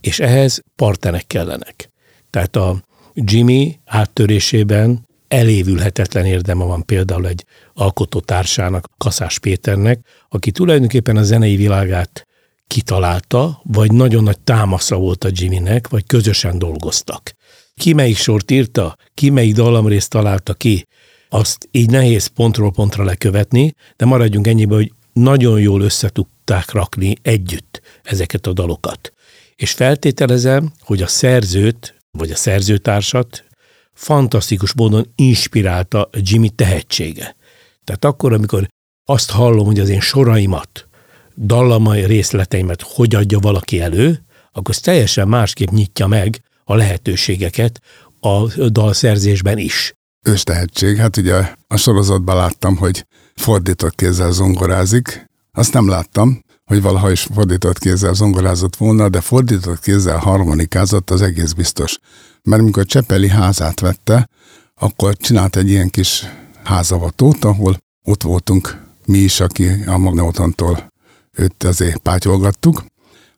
És 0.00 0.20
ehhez 0.20 0.62
partnerek 0.76 1.26
kellenek. 1.26 1.90
Tehát 2.30 2.56
a 2.56 2.82
Jimmy 3.14 3.78
áttörésében 3.84 5.06
elévülhetetlen 5.28 6.24
érdeme 6.24 6.64
van 6.64 6.84
például 6.84 7.26
egy 7.26 7.44
alkotótársának, 7.74 8.88
Kaszás 8.98 9.38
Péternek, 9.38 10.00
aki 10.28 10.50
tulajdonképpen 10.50 11.16
a 11.16 11.22
zenei 11.22 11.56
világát 11.56 12.26
kitalálta, 12.66 13.60
vagy 13.64 13.92
nagyon 13.92 14.22
nagy 14.22 14.40
támasza 14.40 14.96
volt 14.96 15.24
a 15.24 15.28
Jimmynek, 15.32 15.88
vagy 15.88 16.06
közösen 16.06 16.58
dolgoztak. 16.58 17.32
Ki 17.74 17.92
melyik 17.92 18.16
sort 18.16 18.50
írta, 18.50 18.96
ki 19.14 19.30
melyik 19.30 19.54
dallamrészt 19.54 20.10
találta 20.10 20.54
ki, 20.54 20.86
azt 21.32 21.68
így 21.70 21.90
nehéz 21.90 22.26
pontról 22.26 22.70
pontra 22.70 23.04
lekövetni, 23.04 23.74
de 23.96 24.04
maradjunk 24.04 24.46
ennyibe, 24.46 24.74
hogy 24.74 24.92
nagyon 25.12 25.60
jól 25.60 25.80
összetudták 25.80 26.70
rakni 26.72 27.16
együtt 27.22 27.80
ezeket 28.02 28.46
a 28.46 28.52
dalokat. 28.52 29.12
És 29.56 29.72
feltételezem, 29.72 30.72
hogy 30.80 31.02
a 31.02 31.06
szerzőt, 31.06 31.94
vagy 32.10 32.30
a 32.30 32.36
szerzőtársat 32.36 33.44
fantasztikus 33.92 34.74
módon 34.74 35.12
inspirálta 35.14 36.10
Jimmy 36.12 36.48
tehetsége. 36.48 37.36
Tehát 37.84 38.04
akkor, 38.04 38.32
amikor 38.32 38.68
azt 39.04 39.30
hallom, 39.30 39.66
hogy 39.66 39.80
az 39.80 39.88
én 39.88 40.00
soraimat, 40.00 40.88
dallamai 41.36 42.04
részleteimet 42.04 42.82
hogy 42.82 43.14
adja 43.14 43.38
valaki 43.38 43.80
elő, 43.80 44.24
akkor 44.52 44.74
ez 44.74 44.80
teljesen 44.80 45.28
másképp 45.28 45.68
nyitja 45.68 46.06
meg 46.06 46.42
a 46.64 46.74
lehetőségeket 46.74 47.80
a 48.20 48.46
dalszerzésben 48.68 49.58
is. 49.58 49.92
Ős 50.22 50.42
tehetség. 50.42 50.96
Hát 50.96 51.16
ugye 51.16 51.54
a 51.66 51.76
sorozatban 51.76 52.36
láttam, 52.36 52.76
hogy 52.76 53.06
fordított 53.34 53.94
kézzel 53.94 54.32
zongorázik. 54.32 55.28
Azt 55.52 55.72
nem 55.72 55.88
láttam, 55.88 56.40
hogy 56.64 56.82
valaha 56.82 57.10
is 57.10 57.28
fordított 57.34 57.78
kézzel 57.78 58.14
zongorázott 58.14 58.76
volna, 58.76 59.08
de 59.08 59.20
fordított 59.20 59.80
kézzel 59.80 60.18
harmonikázott, 60.18 61.10
az 61.10 61.22
egész 61.22 61.52
biztos. 61.52 61.98
Mert 62.42 62.62
amikor 62.62 62.84
Csepeli 62.84 63.28
házát 63.28 63.80
vette, 63.80 64.28
akkor 64.74 65.16
csinált 65.16 65.56
egy 65.56 65.68
ilyen 65.68 65.90
kis 65.90 66.26
házavatót, 66.64 67.44
ahol 67.44 67.76
ott 68.04 68.22
voltunk 68.22 68.82
mi 69.06 69.18
is, 69.18 69.40
aki 69.40 69.68
a 69.86 69.98
Magneutontól 69.98 70.92
őt 71.32 71.64
azért 71.64 71.98
pátyolgattuk. 71.98 72.84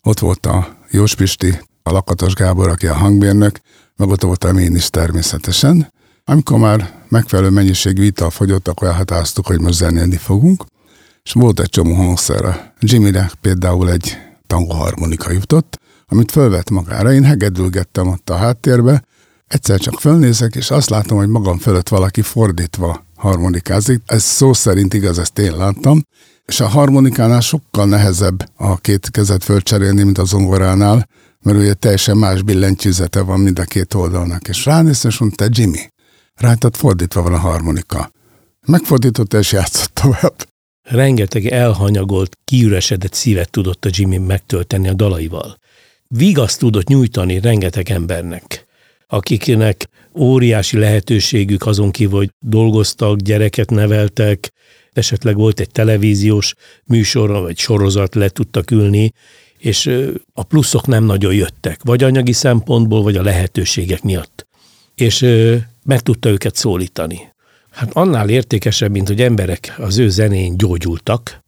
Ott 0.02 0.18
volt 0.18 0.46
a 0.46 0.76
Jós 0.90 1.14
Pisti, 1.14 1.58
a 1.82 1.92
Lakatos 1.92 2.34
Gábor, 2.34 2.68
aki 2.68 2.86
a 2.86 2.94
hangbérnök, 2.94 3.58
meg 3.96 4.08
ott 4.08 4.22
voltam 4.22 4.58
én 4.58 4.74
is 4.74 4.90
természetesen. 4.90 5.92
Amikor 6.24 6.58
már 6.58 7.04
megfelelő 7.08 7.50
mennyiségű 7.50 8.04
ital 8.04 8.30
fogyott, 8.30 8.68
akkor 8.68 8.88
elhatároztuk, 8.88 9.46
hogy 9.46 9.60
most 9.60 9.76
zenélni 9.78 10.16
fogunk, 10.16 10.64
és 11.22 11.32
volt 11.32 11.60
egy 11.60 11.68
csomó 11.68 11.94
hangszer. 11.94 12.72
Jimmyre 12.80 13.30
például 13.40 13.90
egy 13.90 14.18
tango 14.46 14.74
harmonika 14.74 15.32
jutott, 15.32 15.80
amit 16.06 16.30
fölvett 16.30 16.70
magára. 16.70 17.12
Én 17.12 17.24
hegedülgettem 17.24 18.08
ott 18.08 18.30
a 18.30 18.36
háttérbe, 18.36 19.02
egyszer 19.46 19.78
csak 19.78 20.00
fölnézek, 20.00 20.54
és 20.54 20.70
azt 20.70 20.90
látom, 20.90 21.18
hogy 21.18 21.28
magam 21.28 21.58
fölött 21.58 21.88
valaki 21.88 22.22
fordítva 22.22 23.06
harmonikázik. 23.16 24.02
Ez 24.06 24.22
szó 24.22 24.52
szerint 24.52 24.94
igaz, 24.94 25.18
ezt 25.18 25.38
én 25.38 25.56
láttam. 25.56 26.02
És 26.46 26.60
a 26.60 26.66
harmonikánál 26.66 27.40
sokkal 27.40 27.86
nehezebb 27.86 28.50
a 28.56 28.76
két 28.76 29.10
kezet 29.10 29.44
fölcserélni, 29.44 30.02
mint 30.02 30.18
a 30.18 30.24
zongoránál, 30.24 31.08
mert 31.42 31.58
ugye 31.58 31.74
teljesen 31.74 32.16
más 32.16 32.42
billentyűzete 32.42 33.20
van 33.20 33.40
mind 33.40 33.58
a 33.58 33.64
két 33.64 33.94
oldalnak. 33.94 34.48
És 34.48 34.64
ránéz, 34.64 35.04
és 35.04 35.18
mondta, 35.18 35.46
Jimmy, 35.48 35.91
rajtad 36.36 36.76
fordítva 36.76 37.22
van 37.22 37.32
a 37.32 37.38
harmonika. 37.38 38.10
Megfordította 38.66 39.38
és 39.38 39.52
játszott 39.52 39.94
tovább. 39.94 40.34
Rengeteg 40.82 41.46
elhanyagolt, 41.46 42.36
kiüresedett 42.44 43.12
szívet 43.12 43.50
tudott 43.50 43.84
a 43.84 43.88
Jimmy 43.92 44.18
megtölteni 44.18 44.88
a 44.88 44.94
dalaival. 44.94 45.56
Vigaszt 46.08 46.58
tudott 46.58 46.86
nyújtani 46.86 47.40
rengeteg 47.40 47.90
embernek, 47.90 48.66
akiknek 49.06 49.88
óriási 50.18 50.78
lehetőségük 50.78 51.66
azon 51.66 51.90
kívül, 51.90 52.18
hogy 52.18 52.30
dolgoztak, 52.38 53.18
gyereket 53.18 53.70
neveltek, 53.70 54.52
esetleg 54.92 55.36
volt 55.36 55.60
egy 55.60 55.70
televíziós 55.70 56.54
műsor, 56.84 57.30
vagy 57.30 57.58
sorozat, 57.58 58.14
le 58.14 58.28
tudtak 58.28 58.70
ülni, 58.70 59.12
és 59.58 59.90
a 60.32 60.42
pluszok 60.42 60.86
nem 60.86 61.04
nagyon 61.04 61.34
jöttek, 61.34 61.80
vagy 61.82 62.02
anyagi 62.02 62.32
szempontból, 62.32 63.02
vagy 63.02 63.16
a 63.16 63.22
lehetőségek 63.22 64.02
miatt. 64.02 64.46
És 64.94 65.26
meg 65.84 66.00
tudta 66.00 66.28
őket 66.28 66.54
szólítani. 66.54 67.32
Hát 67.70 67.90
annál 67.92 68.28
értékesebb, 68.28 68.90
mint 68.90 69.08
hogy 69.08 69.22
emberek 69.22 69.74
az 69.78 69.98
ő 69.98 70.08
zenén 70.08 70.56
gyógyultak, 70.56 71.40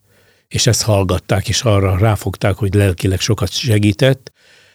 és 0.49 0.67
ezt 0.67 0.83
hallgatták, 0.83 1.49
és 1.49 1.63
arra 1.63 1.99
ráfogták, 1.99 2.55
hogy 2.55 2.75
lelkileg 2.75 3.21
sokat 3.21 3.51
segített, 3.51 4.33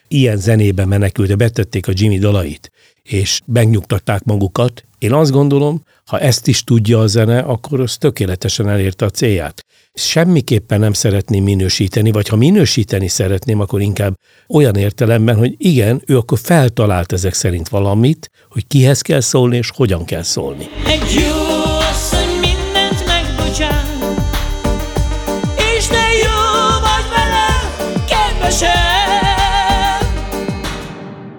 ilyen 0.07 0.37
zenébe 0.37 0.85
menekült, 0.85 1.37
betették 1.37 1.87
a 1.87 1.91
Jimmy 1.95 2.17
dalait, 2.17 2.71
és 3.03 3.41
megnyugtatták 3.45 4.23
magukat. 4.23 4.83
Én 4.97 5.13
azt 5.13 5.31
gondolom, 5.31 5.83
ha 6.05 6.19
ezt 6.19 6.47
is 6.47 6.63
tudja 6.63 6.99
a 6.99 7.07
zene, 7.07 7.39
akkor 7.39 7.79
az 7.79 7.97
tökéletesen 7.97 8.69
elérte 8.69 9.05
a 9.05 9.09
célját. 9.09 9.65
Semmiképpen 9.99 10.79
nem 10.79 10.93
szeretném 10.93 11.43
minősíteni, 11.43 12.11
vagy 12.11 12.27
ha 12.27 12.35
minősíteni 12.35 13.07
szeretném, 13.07 13.59
akkor 13.59 13.81
inkább 13.81 14.13
olyan 14.47 14.75
értelemben, 14.75 15.35
hogy 15.35 15.55
igen, 15.57 16.01
ő 16.05 16.17
akkor 16.17 16.37
feltalált 16.41 17.11
ezek 17.11 17.33
szerint 17.33 17.69
valamit, 17.69 18.31
hogy 18.49 18.67
kihez 18.67 19.01
kell 19.01 19.19
szólni, 19.19 19.57
és 19.57 19.71
hogyan 19.75 20.05
kell 20.05 20.21
szólni. 20.21 20.63
Egy 20.85 21.13
jó 21.19 21.35
asszony 21.91 22.29
mindent 22.29 23.05
megbocsát, 23.07 23.87
és 25.77 25.87
de 25.87 26.05
jó 26.23 26.39
vagy 26.81 27.07
vele, 27.15 27.47
kedvesem. 28.09 28.69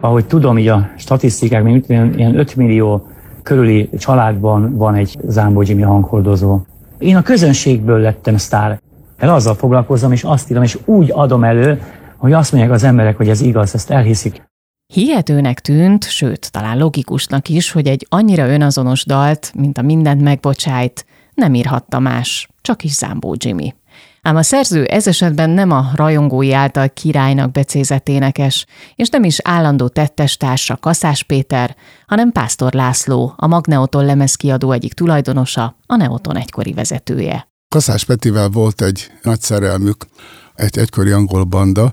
Ahogy 0.00 0.26
tudom, 0.26 0.58
így 0.58 0.68
a 0.68 0.90
statisztikák, 0.98 1.62
mint 1.62 1.88
ilyen 1.88 2.38
5 2.38 2.56
millió 2.56 3.06
körüli 3.42 3.88
családban 3.98 4.76
van 4.76 4.94
egy 4.94 5.18
Zámbó 5.28 5.62
Jimmy 5.62 5.82
hanghordozó. 5.82 6.60
Én 7.00 7.16
a 7.16 7.22
közönségből 7.22 8.00
lettem 8.00 8.36
sztár. 8.36 8.80
El 9.16 9.34
azzal 9.34 9.54
foglalkozom, 9.54 10.12
és 10.12 10.24
azt 10.24 10.50
írom, 10.50 10.62
és 10.62 10.78
úgy 10.84 11.10
adom 11.12 11.44
elő, 11.44 11.82
hogy 12.16 12.32
azt 12.32 12.52
mondják 12.52 12.74
az 12.74 12.82
emberek, 12.82 13.16
hogy 13.16 13.28
ez 13.28 13.40
igaz, 13.40 13.74
ezt 13.74 13.90
elhiszik. 13.90 14.48
Hihetőnek 14.94 15.60
tűnt, 15.60 16.04
sőt, 16.04 16.52
talán 16.52 16.78
logikusnak 16.78 17.48
is, 17.48 17.70
hogy 17.70 17.86
egy 17.86 18.06
annyira 18.08 18.48
önazonos 18.48 19.04
dalt, 19.04 19.52
mint 19.54 19.78
a 19.78 19.82
mindent 19.82 20.22
megbocsájt, 20.22 21.06
nem 21.34 21.54
írhatta 21.54 21.98
más, 21.98 22.48
csak 22.60 22.84
is 22.84 22.92
Zámbó 22.92 23.34
Jimmy. 23.38 23.74
Ám 24.22 24.36
a 24.36 24.42
szerző 24.42 24.84
ez 24.84 25.06
esetben 25.06 25.50
nem 25.50 25.70
a 25.70 25.90
rajongói 25.94 26.52
által 26.52 26.88
királynak 26.88 27.52
becézett 27.52 28.08
énekes, 28.08 28.66
és 28.94 29.08
nem 29.08 29.24
is 29.24 29.38
állandó 29.42 29.88
tettestársa 29.88 30.76
Kaszás 30.76 31.22
Péter, 31.22 31.76
hanem 32.06 32.32
Pásztor 32.32 32.72
László, 32.72 33.34
a 33.36 33.46
Magneoton 33.46 34.04
lemezkiadó 34.04 34.72
egyik 34.72 34.92
tulajdonosa, 34.92 35.76
a 35.86 35.96
Neoton 35.96 36.36
egykori 36.36 36.72
vezetője. 36.72 37.48
Kaszás 37.68 38.04
Petivel 38.04 38.48
volt 38.48 38.82
egy 38.82 39.10
nagy 39.22 39.40
szerelmük, 39.40 40.06
egy 40.54 40.78
egykori 40.78 41.10
angol 41.10 41.44
banda, 41.44 41.92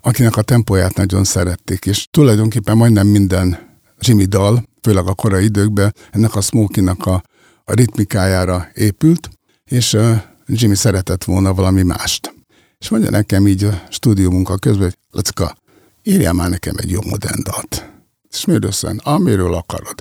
akinek 0.00 0.36
a 0.36 0.42
tempóját 0.42 0.96
nagyon 0.96 1.24
szerették, 1.24 1.86
és 1.86 2.08
tulajdonképpen 2.10 2.76
majdnem 2.76 3.06
minden 3.06 3.58
Jimmy 4.00 4.24
dal, 4.24 4.64
főleg 4.82 5.06
a 5.06 5.14
korai 5.14 5.44
időkben, 5.44 5.94
ennek 6.10 6.34
a 6.34 6.40
Smokey-nak 6.40 7.06
a, 7.06 7.22
a 7.64 7.72
ritmikájára 7.72 8.68
épült, 8.74 9.28
és 9.64 9.96
Jimmy 10.46 10.74
szeretett 10.74 11.24
volna 11.24 11.54
valami 11.54 11.82
mást. 11.82 12.34
És 12.78 12.88
mondja 12.88 13.10
nekem 13.10 13.46
így 13.46 13.64
a 13.64 13.82
stúdiómunka 13.88 14.56
közben, 14.56 14.82
hogy 14.82 14.96
Lacka, 15.10 15.56
írjál 16.02 16.32
már 16.32 16.50
nekem 16.50 16.74
egy 16.76 16.90
jó 16.90 17.00
modern 17.08 17.42
dalt. 17.42 17.90
És 18.30 18.44
miről 18.44 18.70
Amiről 18.96 19.54
akarod. 19.54 19.94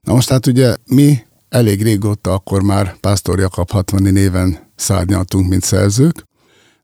Na 0.00 0.12
most 0.12 0.28
hát 0.28 0.46
ugye 0.46 0.76
mi 0.86 1.18
elég 1.48 1.82
régóta 1.82 2.32
akkor 2.32 2.62
már 2.62 2.96
Pásztor 3.00 3.38
Jakab 3.38 3.70
60 3.70 4.02
néven 4.02 4.58
szárnyaltunk, 4.76 5.48
mint 5.48 5.62
szerzők, 5.62 6.24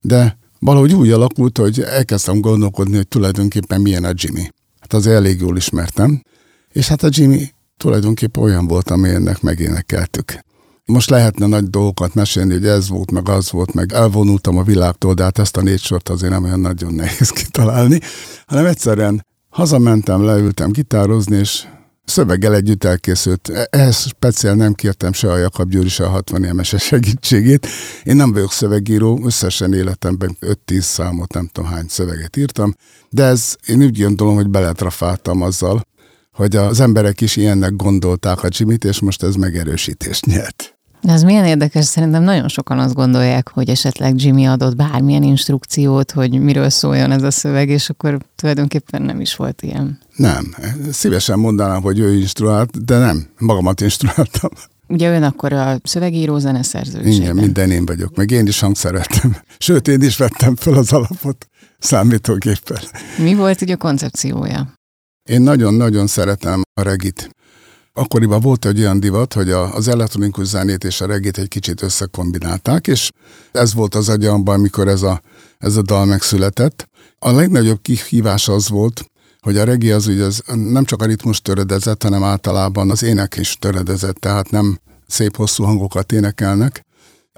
de 0.01 0.39
valahogy 0.59 0.95
úgy 0.95 1.11
alakult, 1.11 1.59
hogy 1.59 1.81
elkezdtem 1.81 2.41
gondolkodni, 2.41 2.97
hogy 2.97 3.09
tulajdonképpen 3.09 3.81
milyen 3.81 4.05
a 4.05 4.13
Jimmy. 4.15 4.49
Hát 4.81 4.93
az 4.93 5.07
elég 5.07 5.41
jól 5.41 5.57
ismertem, 5.57 6.23
és 6.73 6.89
hát 6.89 7.03
a 7.03 7.09
Jimmy 7.11 7.53
tulajdonképpen 7.77 8.43
olyan 8.43 8.67
volt, 8.67 8.91
amilyennek 8.91 9.41
megénekeltük. 9.41 10.39
Most 10.85 11.11
lehetne 11.11 11.47
nagy 11.47 11.71
dolgokat 11.71 12.15
mesélni, 12.15 12.53
hogy 12.53 12.67
ez 12.67 12.89
volt, 12.89 13.11
meg 13.11 13.29
az 13.29 13.51
volt, 13.51 13.75
meg 13.75 13.93
elvonultam 13.93 14.59
a 14.59 14.63
világtól, 14.63 15.15
de 15.15 15.23
hát 15.23 15.39
ezt 15.39 15.57
a 15.57 15.63
négy 15.63 15.81
sort 15.81 16.09
azért 16.09 16.33
nem 16.33 16.45
olyan 16.45 16.61
nagyon 16.61 16.95
nehéz 16.95 17.31
kitalálni, 17.43 18.01
hanem 18.47 18.67
egyszerűen 18.67 19.27
hazamentem, 19.49 20.25
leültem 20.25 20.71
gitározni, 20.71 21.37
és 21.37 21.65
szöveggel 22.05 22.55
együtt 22.55 22.85
elkészült. 22.85 23.49
E-, 23.49 23.69
ehhez 23.71 24.07
speciál 24.07 24.55
nem 24.55 24.73
kértem 24.73 25.13
se 25.13 25.33
a 25.33 25.37
Jakab 25.37 25.71
Győri, 25.71 25.89
se 25.89 26.05
a 26.05 26.09
60 26.09 26.45
émes 26.45 26.75
segítségét. 26.79 27.67
Én 28.03 28.17
nem 28.17 28.33
vagyok 28.33 28.53
szövegíró, 28.53 29.21
összesen 29.25 29.75
életemben 29.75 30.37
5-10 30.41 30.81
számot, 30.81 31.33
nem 31.33 31.49
tudom 31.53 31.71
hány 31.71 31.87
szöveget 31.89 32.37
írtam, 32.37 32.75
de 33.11 33.25
ez 33.25 33.57
én 33.67 33.83
úgy 33.83 34.03
gondolom, 34.03 34.35
hogy 34.35 34.49
beletrafáltam 34.49 35.43
azzal, 35.43 35.83
hogy 36.33 36.57
az 36.57 36.81
emberek 36.81 37.21
is 37.21 37.37
ilyennek 37.37 37.77
gondolták 37.77 38.43
a 38.43 38.49
Jimmy-t, 38.51 38.85
és 38.85 39.01
most 39.01 39.23
ez 39.23 39.35
megerősítést 39.35 40.27
nyert. 40.27 40.72
De 41.03 41.13
ez 41.13 41.23
milyen 41.23 41.45
érdekes, 41.45 41.85
szerintem 41.85 42.23
nagyon 42.23 42.49
sokan 42.49 42.79
azt 42.79 42.95
gondolják, 42.95 43.49
hogy 43.49 43.69
esetleg 43.69 44.23
Jimmy 44.23 44.47
adott 44.47 44.77
bármilyen 44.77 45.23
instrukciót, 45.23 46.11
hogy 46.11 46.41
miről 46.41 46.71
szóljon 46.71 47.11
ez 47.11 47.23
a 47.23 47.31
szöveg, 47.31 47.69
és 47.69 47.91
akkor 47.91 48.19
tulajdonképpen 48.37 49.03
nem 49.03 49.21
is 49.21 49.37
volt 49.37 49.63
ilyen. 49.63 49.99
Nem. 50.17 50.55
Szívesen 50.93 51.39
mondanám, 51.39 51.83
hogy 51.83 51.99
ő 51.99 52.15
instruált, 52.15 52.85
de 52.85 52.99
nem. 52.99 53.27
Magamat 53.39 53.81
instruáltam. 53.81 54.51
Ugye 54.89 55.15
ön 55.15 55.23
akkor 55.23 55.53
a 55.53 55.81
szövegíró 55.85 56.39
zeneszerző. 56.39 57.01
Igen, 57.01 57.35
minden 57.35 57.71
én 57.71 57.87
vagyok. 57.87 58.17
Meg 58.17 58.31
én 58.31 58.47
is 58.47 58.61
hangszereltem. 58.61 59.37
Sőt, 59.59 59.89
én 59.89 60.03
is 60.03 60.17
vettem 60.17 60.57
fel 60.57 60.75
az 60.75 60.93
alapot 60.93 61.47
számítógéppel. 61.79 62.81
Mi 63.19 63.35
volt 63.35 63.61
ugye 63.61 63.75
a 63.75 63.77
koncepciója? 63.77 64.73
Én 65.31 65.41
nagyon-nagyon 65.41 66.07
szeretem 66.07 66.63
a 66.75 66.83
regit. 66.83 67.31
Akkoriban 67.93 68.41
volt 68.41 68.65
egy 68.65 68.79
olyan 68.79 69.01
divat, 69.01 69.33
hogy 69.33 69.51
az 69.51 69.89
elektronikus 69.89 70.47
zenét 70.47 70.85
és 70.85 71.01
a 71.01 71.07
regét 71.07 71.39
egy 71.39 71.49
kicsit 71.49 71.83
összekombinálták, 71.83 72.87
és 72.87 73.11
ez 73.53 73.75
volt 73.75 73.95
az 73.95 74.09
agyamban, 74.09 74.55
amikor 74.55 74.89
ez 74.89 75.03
a, 75.03 75.23
ez 75.59 75.77
a 75.77 75.83
dal 75.83 76.05
megszületett. 76.05 76.89
A 77.19 77.31
legnagyobb 77.31 77.83
kihívás 77.83 78.49
az 78.49 78.69
volt, 78.69 79.11
hogy 79.41 79.57
a 79.57 79.65
regi 79.65 79.91
az 79.91 80.07
ugye 80.07 80.25
az 80.25 80.43
nem 80.55 80.85
csak 80.85 81.03
a 81.03 81.07
ritmus 81.07 81.41
töredezett, 81.41 82.03
hanem 82.03 82.23
általában 82.23 82.91
az 82.91 83.03
ének 83.03 83.37
is 83.37 83.57
töredezett, 83.59 84.17
tehát 84.17 84.51
nem 84.51 84.79
szép 85.07 85.37
hosszú 85.37 85.65
hangokat 85.65 86.13
énekelnek. 86.13 86.85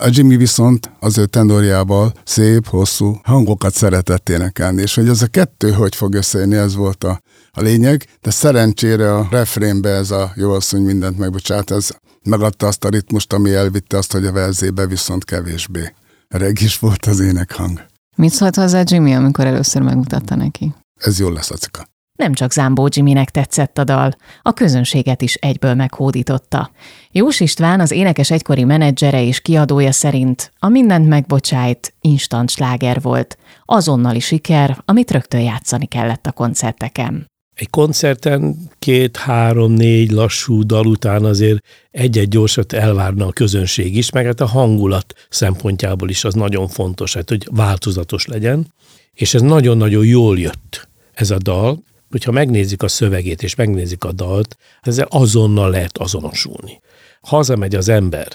A 0.01 0.09
Jimmy 0.11 0.37
viszont 0.37 0.91
az 1.01 1.19
ő 1.19 1.27
tendorjával 1.27 2.13
szép, 2.25 2.67
hosszú 2.67 3.21
hangokat 3.23 3.75
szeretett 3.75 4.29
énekelni, 4.29 4.83
és 4.83 4.95
hogy 4.95 5.09
ez 5.09 5.23
a 5.23 5.27
kettő 5.27 5.73
hogy 5.73 5.95
fog 5.95 6.15
összejönni, 6.15 6.57
ez 6.57 6.75
volt 6.75 7.05
a, 7.05 7.21
a 7.51 7.61
lényeg, 7.61 8.07
de 8.23 8.31
szerencsére 8.31 9.15
a 9.15 9.29
refrénbe 9.31 9.89
ez 9.89 10.11
a 10.11 10.33
jó 10.35 10.53
asszony 10.53 10.83
mindent 10.83 11.19
megbocsát, 11.19 11.71
ez 11.71 11.89
megadta 12.23 12.67
azt 12.67 12.85
a 12.85 12.89
ritmust, 12.89 13.33
ami 13.33 13.53
elvitte 13.55 13.97
azt, 13.97 14.13
hogy 14.13 14.27
a 14.27 14.33
verzébe 14.33 14.87
viszont 14.87 15.25
kevésbé 15.25 15.95
regis 16.29 16.79
volt 16.79 17.07
az 17.07 17.21
énekhang. 17.21 17.87
Mit 18.17 18.33
szólt 18.33 18.55
hozzá 18.55 18.83
Jimmy, 18.85 19.15
amikor 19.15 19.47
először 19.47 19.83
megmutatta 19.83 20.35
neki? 20.35 20.75
Ez 21.01 21.19
jól 21.19 21.33
lesz, 21.33 21.51
Acika. 21.51 21.87
Nem 22.18 22.33
csak 22.33 22.52
Zámbó 22.52 22.88
Jimmynek 22.90 23.30
tetszett 23.30 23.78
a 23.78 23.85
dal, 23.85 24.11
a 24.42 24.52
közönséget 24.52 25.23
is 25.23 25.35
egyből 25.35 25.75
meghódította. 25.75 26.71
Jós 27.11 27.40
István, 27.40 27.80
az 27.80 27.90
énekes 27.90 28.30
egykori 28.30 28.64
menedzsere 28.64 29.25
és 29.25 29.40
kiadója 29.40 29.92
szerint 29.92 30.52
a 30.59 30.68
mindent 30.68 31.09
megbocsájt 31.09 31.94
instant 32.00 32.50
sláger 32.50 33.00
volt, 33.00 33.38
azonnali 33.64 34.21
siker, 34.21 34.83
amit 34.85 35.11
rögtön 35.11 35.40
játszani 35.40 35.87
kellett 35.87 36.26
a 36.26 36.33
koncerteken. 36.33 37.26
Egy 37.54 37.71
koncerten 37.71 38.56
két-három-négy 38.78 40.11
lassú 40.11 40.62
dal 40.62 40.87
után 40.87 41.25
azért 41.25 41.64
egy-egy 41.90 42.28
gyorsat 42.28 42.73
elvárna 42.73 43.26
a 43.26 43.33
közönség 43.33 43.97
is, 43.97 44.11
meg 44.11 44.26
hát 44.26 44.40
a 44.40 44.47
hangulat 44.47 45.14
szempontjából 45.28 46.09
is 46.09 46.25
az 46.25 46.35
nagyon 46.35 46.68
fontos, 46.68 47.14
hát, 47.14 47.28
hogy 47.28 47.49
változatos 47.50 48.26
legyen, 48.26 48.73
és 49.12 49.35
ez 49.35 49.40
nagyon-nagyon 49.40 50.04
jól 50.04 50.38
jött 50.38 50.88
ez 51.12 51.30
a 51.30 51.38
dal, 51.38 51.83
hogyha 52.14 52.33
megnézik 52.33 52.83
a 52.83 52.88
szövegét 52.88 53.42
és 53.42 53.54
megnézik 53.54 54.04
a 54.04 54.12
dalt, 54.12 54.56
ezzel 54.80 55.06
azonnal 55.11 55.71
lehet 55.71 55.99
azonosulni. 55.99 56.80
Hazamegy 57.21 57.75
az 57.75 57.88
ember, 57.88 58.28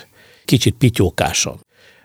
kicsit 0.45 0.75
pityókásan. 0.75 1.59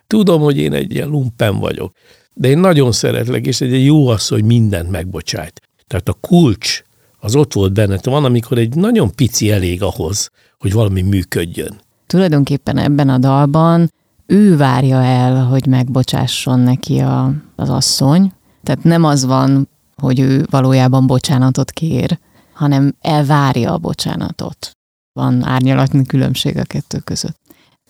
Tudom, 0.07 0.41
hogy 0.41 0.57
én 0.57 0.73
egy 0.73 0.93
ilyen 0.93 1.09
lumpen 1.09 1.59
vagyok, 1.59 1.93
de 2.35 2.49
én 2.49 2.59
nagyon 2.59 2.93
szeretlek, 2.93 3.47
és 3.47 3.61
egy 3.61 3.85
jó 3.85 4.09
az, 4.09 4.29
hogy 4.29 4.45
mindent 4.45 4.91
megbocsájt. 4.91 5.61
Tehát 5.87 6.09
a 6.09 6.13
kulcs 6.21 6.83
az 7.19 7.37
ott 7.37 7.53
volt 7.53 7.73
benne. 7.73 7.99
Van, 8.03 8.25
amikor 8.25 8.59
egy 8.59 8.75
nagyon 8.75 9.15
pici 9.15 9.51
elég 9.51 9.83
ahhoz, 9.83 10.31
hogy 10.59 10.73
valami 10.73 11.03
működjön. 11.03 11.81
Tulajdonképpen 12.07 12.79
ebben 12.79 13.09
a 13.09 13.19
dalban 13.19 13.93
ő 14.27 14.57
várja 14.57 15.03
el, 15.03 15.45
hogy 15.45 15.67
megbocsásson 15.67 16.61
neki 16.61 16.99
a, 16.99 17.35
az 17.57 17.71
asszony. 17.71 18.33
Tehát 18.63 18.85
nem 18.85 19.05
az 19.05 19.25
van, 19.25 19.69
hogy 19.97 20.21
ő 20.21 20.47
valójában 20.51 21.07
bocsánatot 21.07 21.71
kér, 21.71 22.19
hanem 22.53 22.95
elvárja 23.01 23.73
a 23.73 23.79
bocsánatot. 23.79 24.71
Van 25.13 25.45
árnyalatni 25.45 26.07
különbség 26.07 26.57
a 26.57 26.65
kettő 26.65 26.99
között. 26.99 27.39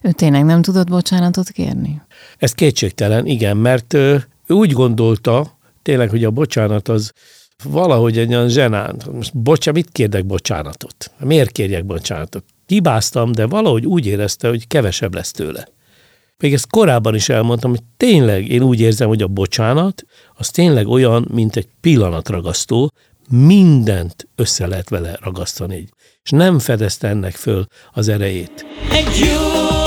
Ő 0.02 0.12
tényleg 0.12 0.44
nem 0.44 0.62
tudott 0.62 0.88
bocsánatot 0.88 1.49
kérni? 1.49 2.02
Ez 2.38 2.52
kétségtelen, 2.52 3.26
igen, 3.26 3.56
mert 3.56 3.94
ő 3.94 4.26
úgy 4.49 4.73
gondolta, 4.73 5.58
tényleg, 5.82 6.11
hogy 6.11 6.25
a 6.25 6.30
bocsánat 6.30 6.88
az 6.88 7.12
valahogy 7.64 8.18
egy 8.18 8.34
olyan 8.34 8.49
zsenánt. 8.49 9.12
Most 9.12 9.38
bocsa, 9.38 9.73
mit 9.73 9.90
kérdek 9.90 10.26
bocsánatot? 10.26 11.11
Miért 11.18 11.50
kérjek 11.52 11.84
bocsánatot? 11.84 12.44
Hibáztam, 12.66 13.32
de 13.32 13.46
valahogy 13.46 13.87
úgy 13.87 14.06
érezte, 14.06 14.49
hogy 14.49 14.66
kevesebb 14.66 15.14
lesz 15.14 15.30
tőle. 15.30 15.68
Még 16.38 16.52
ezt 16.52 16.70
korábban 16.70 17.14
is 17.14 17.28
elmondtam, 17.28 17.70
hogy 17.70 17.82
tényleg 17.96 18.49
én 18.49 18.62
úgy 18.62 18.80
érzem, 18.80 19.08
hogy 19.08 19.23
a 19.23 19.26
bocsánat 19.26 20.04
az 20.36 20.50
tényleg 20.50 20.88
olyan, 20.88 21.28
mint 21.32 21.56
egy 21.56 21.68
pillanatragasztó, 21.80 22.92
mindent 23.30 24.28
össze 24.37 24.66
lehet 24.66 24.88
vele 24.88 25.18
ragasztani, 25.20 25.88
és 26.22 26.30
nem 26.30 26.59
fedezte 26.59 27.09
ennek 27.09 27.35
föl 27.35 27.66
az 27.92 28.09
erejét. 28.09 28.66
Egy 28.90 29.18
jó 29.18 29.84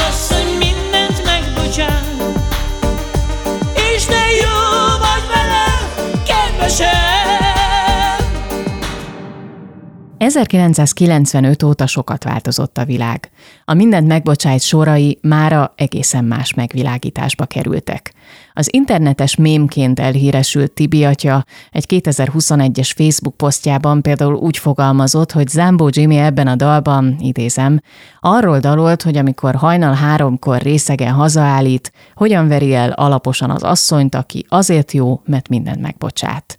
1995 10.18 11.64
óta 11.64 11.88
sokat 11.88 12.24
változott 12.24 12.78
a 12.78 12.86
világ. 12.86 13.30
A 13.66 13.74
mindent 13.74 14.08
megbocsájt 14.08 14.62
sorai 14.62 15.20
mára 15.22 15.74
egészen 15.76 16.24
más 16.26 16.54
megvilágításba 16.54 17.46
kerültek. 17.46 18.14
Az 18.54 18.74
internetes 18.74 19.36
mémként 19.36 20.00
elhíresült 20.00 20.72
Tibi 20.72 21.04
atya 21.04 21.46
egy 21.72 21.86
2021-es 21.88 22.92
Facebook 22.96 23.38
posztjában 23.38 24.02
például 24.02 24.34
úgy 24.34 24.58
fogalmazott, 24.58 25.32
hogy 25.32 25.48
Zambó 25.48 25.90
Jimmy 25.92 26.18
ebben 26.18 26.48
a 26.48 26.56
dalban, 26.56 27.16
idézem, 27.20 27.80
arról 28.20 28.60
dalolt, 28.60 29.02
hogy 29.02 29.18
amikor 29.18 29.56
hajnal 29.56 29.94
háromkor 29.94 30.62
részegen 30.62 31.14
hazaállít, 31.14 31.92
hogyan 32.16 32.48
veri 32.48 32.74
el 32.74 32.92
alaposan 32.92 33.50
az 33.50 33.64
asszonyt, 33.64 34.16
aki 34.16 34.46
azért 34.50 34.92
jó, 34.92 35.22
mert 35.26 35.50
mindent 35.50 35.82
megbocsát. 35.82 36.58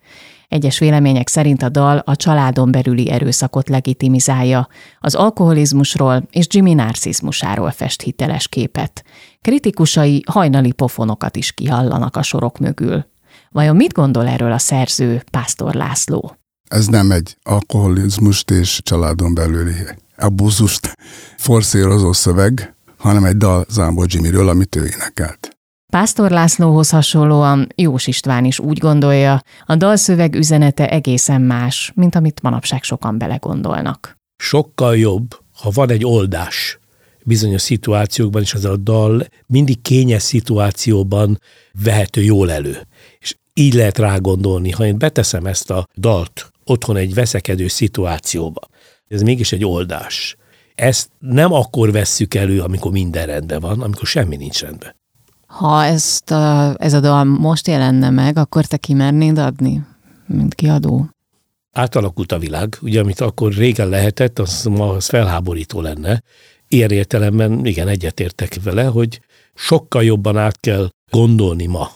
Egyes 0.49 0.79
vélemények 0.79 1.29
szerint 1.29 1.63
a 1.63 1.69
dal 1.69 1.99
a 1.99 2.17
családon 2.17 2.71
belüli 2.71 3.11
erőszakot 3.11 3.69
legitimizálja, 3.69 4.69
az 5.01 5.15
alkoholizmusról 5.15 6.27
és 6.31 6.47
Jimmy 6.49 6.75
narcizmusáról 6.75 7.71
fest 7.71 8.03
hiteles 8.03 8.49
képet. 8.49 9.05
Kritikusai 9.41 10.23
hajnali 10.27 10.73
pofonokat 10.73 11.37
is 11.37 11.53
kihallanak 11.53 12.17
a 12.17 12.23
sorok 12.23 12.59
mögül. 12.59 13.07
Vajon 13.51 13.77
mit 13.77 13.93
gondol 13.93 14.27
erről 14.27 14.53
a 14.53 14.59
szerző 14.59 15.23
Pásztor 15.31 15.75
László? 15.75 16.37
Ez 16.69 16.87
nem 16.87 17.11
egy 17.11 17.37
alkoholizmust 17.43 18.51
és 18.51 18.81
családon 18.83 19.35
belüli 19.35 19.75
abúzust 20.17 20.93
forszírozó 21.37 22.13
szöveg, 22.13 22.75
hanem 22.97 23.25
egy 23.25 23.37
dal 23.37 23.65
Zámbó 23.69 24.05
Jimmyről, 24.07 24.49
amit 24.49 24.77
ő 24.77 24.87
énekelt. 24.87 25.58
Pásztor 25.93 26.31
Lászlóhoz 26.31 26.91
hasonlóan 26.91 27.69
Jós 27.75 28.07
István 28.07 28.45
is 28.45 28.59
úgy 28.59 28.79
gondolja, 28.79 29.43
a 29.67 29.77
dalszöveg 29.77 30.35
üzenete 30.35 30.91
egészen 30.91 31.41
más, 31.41 31.93
mint 31.95 32.15
amit 32.15 32.43
manapság 32.43 32.83
sokan 32.83 33.19
belegondolnak. 33.19 34.17
Sokkal 34.37 34.97
jobb, 34.97 35.41
ha 35.61 35.71
van 35.71 35.91
egy 35.91 36.05
oldás 36.05 36.79
bizonyos 37.25 37.63
szituációkban, 37.63 38.43
és 38.43 38.55
az 38.55 38.65
a 38.65 38.77
dal 38.77 39.27
mindig 39.47 39.83
kényes 39.83 40.23
szituációban 40.23 41.41
vehető 41.85 42.23
jól 42.23 42.53
elő. 42.53 42.87
És 43.19 43.37
így 43.55 43.75
lehet 43.75 43.99
rá 43.99 44.17
gondolni, 44.17 44.71
ha 44.71 44.87
én 44.87 44.99
beteszem 44.99 45.47
ezt 45.47 45.71
a 45.71 45.87
dalt 45.97 46.51
otthon 46.65 46.97
egy 46.97 47.15
veszekedő 47.15 47.69
szituációba, 47.69 48.61
ez 49.09 49.23
mégis 49.23 49.53
egy 49.53 49.65
oldás. 49.65 50.37
Ezt 50.75 51.11
nem 51.19 51.53
akkor 51.53 51.93
vesszük 51.93 52.35
elő, 52.35 52.61
amikor 52.61 52.93
minden 52.93 53.27
rendben 53.27 53.61
van, 53.61 53.81
amikor 53.81 54.07
semmi 54.07 54.37
nincs 54.37 54.61
rendben. 54.61 54.97
Ha 55.49 55.85
ezt 55.85 56.31
a, 56.31 56.75
ez 56.79 56.93
a 56.93 57.01
dal 57.01 57.25
most 57.25 57.67
jelenne 57.67 58.11
meg, 58.11 58.39
akkor 58.39 58.65
te 58.65 58.77
kimernéd 58.77 59.39
adni, 59.39 59.87
mint 60.27 60.55
kiadó? 60.55 61.09
Átalakult 61.73 62.33
a 62.33 62.39
világ, 62.39 62.79
ugye 62.81 63.01
amit 63.01 63.21
akkor 63.21 63.53
régen 63.53 63.89
lehetett, 63.89 64.39
az 64.39 64.65
ma 64.65 64.89
az 64.89 65.07
felháborító 65.07 65.81
lenne. 65.81 66.23
Ilyen 66.69 66.91
értelemben 66.91 67.67
igen, 67.67 67.89
egyetértek 67.89 68.63
vele, 68.63 68.85
hogy 68.85 69.21
sokkal 69.55 70.05
jobban 70.05 70.37
át 70.37 70.61
kell 70.61 70.89
gondolni 71.11 71.67
ma, 71.67 71.91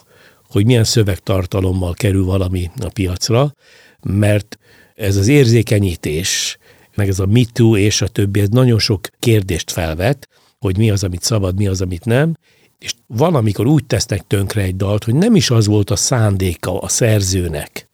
hogy 0.47 0.65
milyen 0.65 0.83
szövegtartalommal 0.83 1.93
kerül 1.93 2.25
valami 2.25 2.71
a 2.81 2.89
piacra, 2.93 3.53
mert 4.01 4.57
ez 4.95 5.15
az 5.15 5.27
érzékenyítés, 5.27 6.57
meg 6.95 7.07
ez 7.07 7.19
a 7.19 7.25
MeToo 7.25 7.77
és 7.77 8.01
a 8.01 8.07
többi, 8.07 8.39
ez 8.39 8.49
nagyon 8.49 8.79
sok 8.79 9.07
kérdést 9.19 9.71
felvet, 9.71 10.27
hogy 10.59 10.77
mi 10.77 10.89
az, 10.91 11.03
amit 11.03 11.23
szabad, 11.23 11.55
mi 11.55 11.67
az, 11.67 11.81
amit 11.81 12.05
nem, 12.05 12.35
és 12.83 12.93
van, 13.07 13.35
amikor 13.35 13.67
úgy 13.67 13.85
tesznek 13.85 14.27
tönkre 14.27 14.61
egy 14.61 14.75
dalt, 14.75 15.03
hogy 15.03 15.15
nem 15.15 15.35
is 15.35 15.49
az 15.49 15.67
volt 15.67 15.89
a 15.89 15.95
szándéka 15.95 16.79
a 16.79 16.87
szerzőnek. 16.87 17.89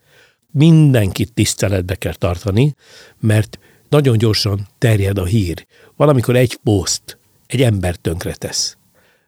Mindenkit 0.52 1.34
tiszteletbe 1.34 1.96
kell 1.96 2.14
tartani, 2.14 2.76
mert 3.20 3.60
nagyon 3.90 4.18
gyorsan 4.18 4.68
terjed 4.78 5.18
a 5.18 5.26
hír. 5.26 5.66
Van, 5.96 6.10
amikor 6.10 6.36
egy 6.36 6.56
poszt 6.64 7.18
egy 7.48 7.62
ember 7.62 7.96
tönkre 7.96 8.34
tesz. 8.34 8.78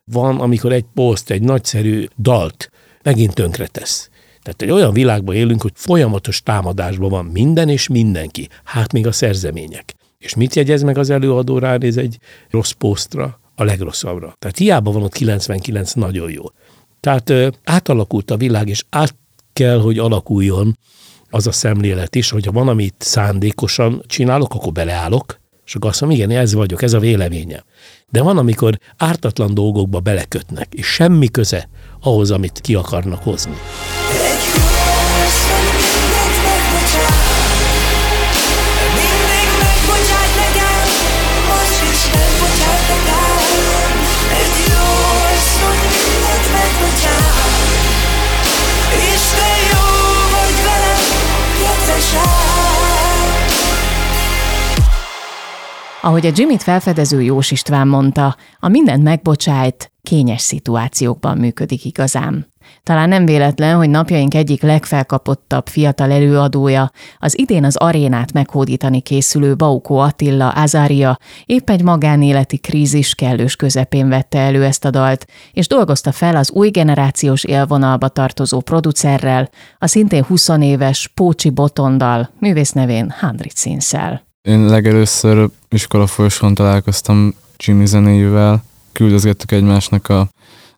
Van, 0.03 0.39
amikor 0.39 0.71
egy 0.71 0.85
poszt, 0.93 1.29
egy 1.29 1.41
nagyszerű 1.41 2.05
dalt 2.17 2.71
megint 3.03 3.33
tönkre 3.33 3.67
tesz. 3.67 4.09
Tehát 4.43 4.61
egy 4.61 4.71
olyan 4.71 4.93
világban 4.93 5.35
élünk, 5.35 5.61
hogy 5.61 5.71
folyamatos 5.75 6.43
támadásban 6.43 7.09
van 7.09 7.25
minden 7.25 7.69
és 7.69 7.87
mindenki, 7.87 8.47
hát 8.63 8.93
még 8.93 9.07
a 9.07 9.11
szerzemények. 9.11 9.93
És 10.17 10.35
mit 10.35 10.55
jegyez 10.55 10.83
meg 10.83 10.97
az 10.97 11.09
előadó 11.09 11.57
ránéz 11.57 11.97
egy 11.97 12.17
rossz 12.49 12.71
posztra? 12.71 13.40
A 13.55 13.63
legrosszabbra. 13.63 14.35
Tehát 14.39 14.57
hiába 14.57 14.91
van 14.91 15.03
ott 15.03 15.13
99 15.13 15.93
nagyon 15.93 16.31
jó. 16.31 16.43
Tehát 16.99 17.29
ö, 17.29 17.47
átalakult 17.63 18.31
a 18.31 18.37
világ, 18.37 18.67
és 18.67 18.83
át 18.89 19.15
kell, 19.53 19.79
hogy 19.79 19.97
alakuljon 19.97 20.77
az 21.29 21.47
a 21.47 21.51
szemlélet 21.51 22.15
is, 22.15 22.29
hogyha 22.29 22.51
van, 22.51 22.67
amit 22.67 22.95
szándékosan 22.97 24.03
csinálok, 24.05 24.53
akkor 24.53 24.71
beleállok, 24.71 25.39
És 25.65 25.75
akkor 25.75 25.89
azt 25.89 26.01
mondom, 26.01 26.19
igen, 26.19 26.37
ez 26.37 26.53
vagyok, 26.53 26.81
ez 26.81 26.93
a 26.93 26.99
véleményem. 26.99 27.61
De 28.09 28.21
van, 28.21 28.37
amikor 28.37 28.77
ártatlan 28.97 29.53
dolgokba 29.53 29.99
belekötnek, 29.99 30.73
és 30.73 30.85
semmi 30.85 31.27
köze 31.27 31.69
ahhoz, 32.01 32.31
amit 32.31 32.59
ki 32.61 32.75
akarnak 32.75 33.23
hozni. 33.23 33.55
Ahogy 56.03 56.25
a 56.25 56.31
Jimmy-t 56.35 56.63
felfedező 56.63 57.21
Jós 57.21 57.51
István 57.51 57.87
mondta, 57.87 58.35
a 58.59 58.67
mindent 58.67 59.03
megbocsájt, 59.03 59.91
kényes 60.01 60.41
szituációkban 60.41 61.37
működik 61.37 61.85
igazán. 61.85 62.53
Talán 62.83 63.09
nem 63.09 63.25
véletlen, 63.25 63.75
hogy 63.75 63.89
napjaink 63.89 64.33
egyik 64.33 64.61
legfelkapottabb 64.61 65.67
fiatal 65.67 66.11
előadója, 66.11 66.91
az 67.19 67.39
idén 67.39 67.63
az 67.63 67.75
arénát 67.75 68.33
meghódítani 68.33 69.01
készülő 69.01 69.55
Baukó 69.55 69.97
Attila 69.97 70.49
Azária 70.49 71.17
épp 71.45 71.69
egy 71.69 71.83
magánéleti 71.83 72.57
krízis 72.57 73.15
kellős 73.15 73.55
közepén 73.55 74.09
vette 74.09 74.39
elő 74.39 74.63
ezt 74.63 74.85
a 74.85 74.89
dalt, 74.89 75.25
és 75.53 75.67
dolgozta 75.67 76.11
fel 76.11 76.35
az 76.35 76.51
új 76.51 76.69
generációs 76.69 77.43
élvonalba 77.43 78.07
tartozó 78.07 78.59
producerrel, 78.59 79.49
a 79.77 79.87
szintén 79.87 80.23
20 80.23 80.49
éves 80.59 81.11
Pócsi 81.15 81.49
Botondal, 81.49 82.29
művész 82.39 82.71
nevén 82.71 83.13
Handrit 83.19 83.57
Színszel. 83.57 84.30
Én 84.41 84.65
legelőször 84.65 85.49
iskola 85.69 86.07
folyosón 86.07 86.53
találkoztam 86.53 87.33
Jimmy 87.57 87.85
zenéjével, 87.85 88.63
küldözgettük 88.91 89.51
egymásnak 89.51 90.09
a 90.09 90.27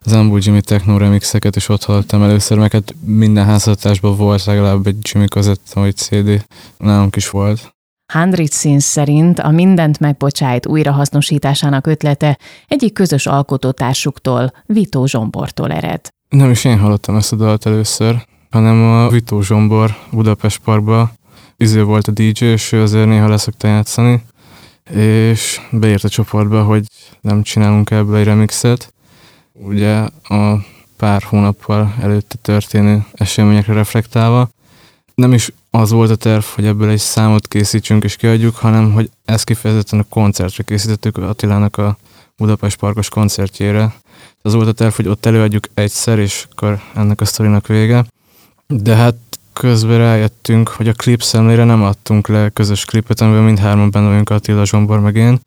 Zambu 0.04 0.36
Jimmy 0.40 0.60
Techno 0.60 0.98
remixeket, 0.98 1.56
és 1.56 1.68
ott 1.68 1.84
hallottam 1.84 2.22
először, 2.22 2.58
meg 2.58 2.72
hát 2.72 2.94
minden 3.04 3.44
háztartásban 3.44 4.16
volt 4.16 4.44
legalább 4.44 4.86
egy 4.86 4.96
Jimmy 5.02 5.28
kazetta 5.28 5.80
vagy 5.80 5.96
CD, 5.96 6.46
nálunk 6.78 7.16
is 7.16 7.30
volt. 7.30 7.74
Hundred 8.12 8.52
Sins 8.52 8.84
szerint 8.84 9.38
a 9.38 9.50
mindent 9.50 10.00
megbocsájt 10.00 10.66
újrahasznosításának 10.66 11.86
ötlete 11.86 12.38
egyik 12.68 12.92
közös 12.92 13.26
alkotótársuktól, 13.26 14.52
Vito 14.66 15.06
Zsombortól 15.06 15.72
ered. 15.72 16.00
Nem 16.28 16.50
is 16.50 16.64
én 16.64 16.78
hallottam 16.78 17.16
ezt 17.16 17.32
a 17.32 17.36
dalt 17.36 17.66
először, 17.66 18.26
hanem 18.50 18.82
a 18.82 19.08
Vito 19.08 19.42
Zsombor 19.42 19.96
Budapest 20.10 20.60
Parkba 20.64 21.12
izé 21.56 21.80
volt 21.80 22.08
a 22.08 22.12
DJ, 22.12 22.44
és 22.44 22.72
ő 22.72 22.82
azért 22.82 23.06
néha 23.06 23.28
leszokta 23.28 23.68
játszani, 23.68 24.24
és 24.90 25.60
beírt 25.70 26.04
a 26.04 26.08
csoportba, 26.08 26.62
hogy 26.62 26.86
nem 27.20 27.42
csinálunk 27.42 27.90
ebből 27.90 28.16
egy 28.16 28.24
remixet. 28.24 28.94
Ugye 29.52 29.96
a 30.22 30.64
pár 30.96 31.22
hónappal 31.22 31.94
előtte 32.00 32.36
történő 32.42 33.04
eseményekre 33.12 33.72
reflektálva. 33.72 34.48
Nem 35.14 35.32
is 35.32 35.52
az 35.70 35.90
volt 35.90 36.10
a 36.10 36.16
terv, 36.16 36.44
hogy 36.44 36.66
ebből 36.66 36.88
egy 36.88 36.98
számot 36.98 37.48
készítsünk 37.48 38.04
és 38.04 38.16
kiadjuk, 38.16 38.56
hanem 38.56 38.92
hogy 38.92 39.10
ezt 39.24 39.44
kifejezetten 39.44 39.98
a 39.98 40.06
koncertre 40.08 40.62
készítettük 40.62 41.16
Attilának 41.16 41.76
a 41.76 41.96
Budapest 42.36 42.76
Parkos 42.76 43.08
koncertjére. 43.08 43.94
Az 44.42 44.54
volt 44.54 44.68
a 44.68 44.72
terv, 44.72 44.92
hogy 44.92 45.08
ott 45.08 45.26
előadjuk 45.26 45.66
egyszer, 45.74 46.18
és 46.18 46.46
akkor 46.50 46.80
ennek 46.94 47.20
a 47.20 47.24
sztorinak 47.24 47.66
vége. 47.66 48.04
De 48.66 48.94
hát 48.94 49.16
közben 49.54 49.98
rájöttünk, 49.98 50.68
hogy 50.68 50.88
a 50.88 50.92
klip 50.92 51.22
szemlére 51.22 51.64
nem 51.64 51.82
adtunk 51.82 52.28
le 52.28 52.48
közös 52.48 52.84
klipet, 52.84 53.20
amiben 53.20 53.42
mindhárman 53.42 53.90
benne 53.90 54.08
vagyunk 54.08 54.30
Attila 54.30 54.64
Zsombor 54.64 55.00
meg 55.00 55.16
én, 55.16 55.40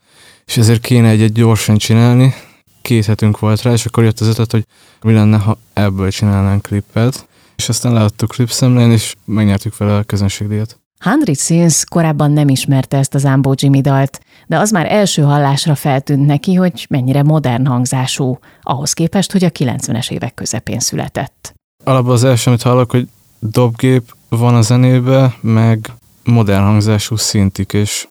és 0.45 0.57
ezért 0.57 0.81
kéne 0.81 1.09
egy-egy 1.09 1.31
gyorsan 1.31 1.77
csinálni, 1.77 2.33
két 2.81 3.05
hetünk 3.05 3.39
volt 3.39 3.61
rá, 3.61 3.71
és 3.71 3.85
akkor 3.85 4.03
jött 4.03 4.19
az 4.19 4.27
ötlet, 4.27 4.51
hogy 4.51 4.65
mi 5.01 5.13
lenne, 5.13 5.37
ha 5.37 5.57
ebből 5.73 6.11
csinálnánk 6.11 6.61
klipet, 6.61 7.27
és 7.55 7.69
aztán 7.69 7.93
leadtuk 7.93 8.29
klipszemlén, 8.29 8.91
és 8.91 9.15
megnyertük 9.25 9.77
vele 9.77 9.97
a 9.97 10.03
közönségdíjat. 10.03 10.79
Hundred 10.99 11.37
Sins 11.37 11.83
korábban 11.85 12.31
nem 12.31 12.49
ismerte 12.49 12.97
ezt 12.97 13.13
az 13.13 13.25
Ambo 13.25 13.53
Jimmy 13.55 13.81
dalt, 13.81 14.19
de 14.47 14.57
az 14.57 14.71
már 14.71 14.91
első 14.91 15.21
hallásra 15.21 15.75
feltűnt 15.75 16.25
neki, 16.25 16.53
hogy 16.53 16.85
mennyire 16.89 17.23
modern 17.23 17.65
hangzású, 17.65 18.39
ahhoz 18.61 18.93
képest, 18.93 19.31
hogy 19.31 19.43
a 19.43 19.49
90-es 19.49 20.11
évek 20.11 20.33
közepén 20.33 20.79
született. 20.79 21.53
Alapban 21.83 22.13
az 22.13 22.23
első, 22.23 22.49
amit 22.49 22.61
hallok, 22.61 22.91
hogy 22.91 23.07
dobgép 23.39 24.15
van 24.29 24.55
a 24.55 24.61
zenébe, 24.61 25.37
meg 25.41 25.91
modern 26.23 26.63
hangzású 26.63 27.15
szintik, 27.15 27.73
és 27.73 28.07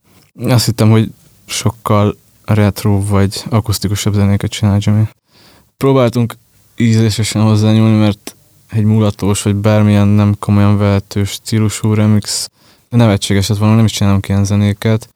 azt 0.48 0.64
hittem, 0.64 0.90
hogy 0.90 1.10
sokkal 1.46 2.16
retro 2.44 3.06
vagy 3.06 3.44
akusztikusabb 3.48 4.14
zenéket 4.14 4.50
csinál 4.50 4.78
Jimmy. 4.80 5.08
Próbáltunk 5.76 6.34
ízlésesen 6.76 7.42
hozzányúlni, 7.42 7.96
mert 7.96 8.36
egy 8.70 8.84
mulatós, 8.84 9.42
vagy 9.42 9.54
bármilyen 9.54 10.08
nem 10.08 10.36
komolyan 10.38 10.78
vehetős 10.78 11.30
stílusú 11.30 11.94
remix 11.94 12.50
nevetséges 12.88 13.48
lett 13.48 13.58
volna, 13.58 13.74
nem 13.74 13.84
is 13.84 13.92
csinálunk 13.92 14.28
ilyen 14.28 14.44
zenéket, 14.44 15.08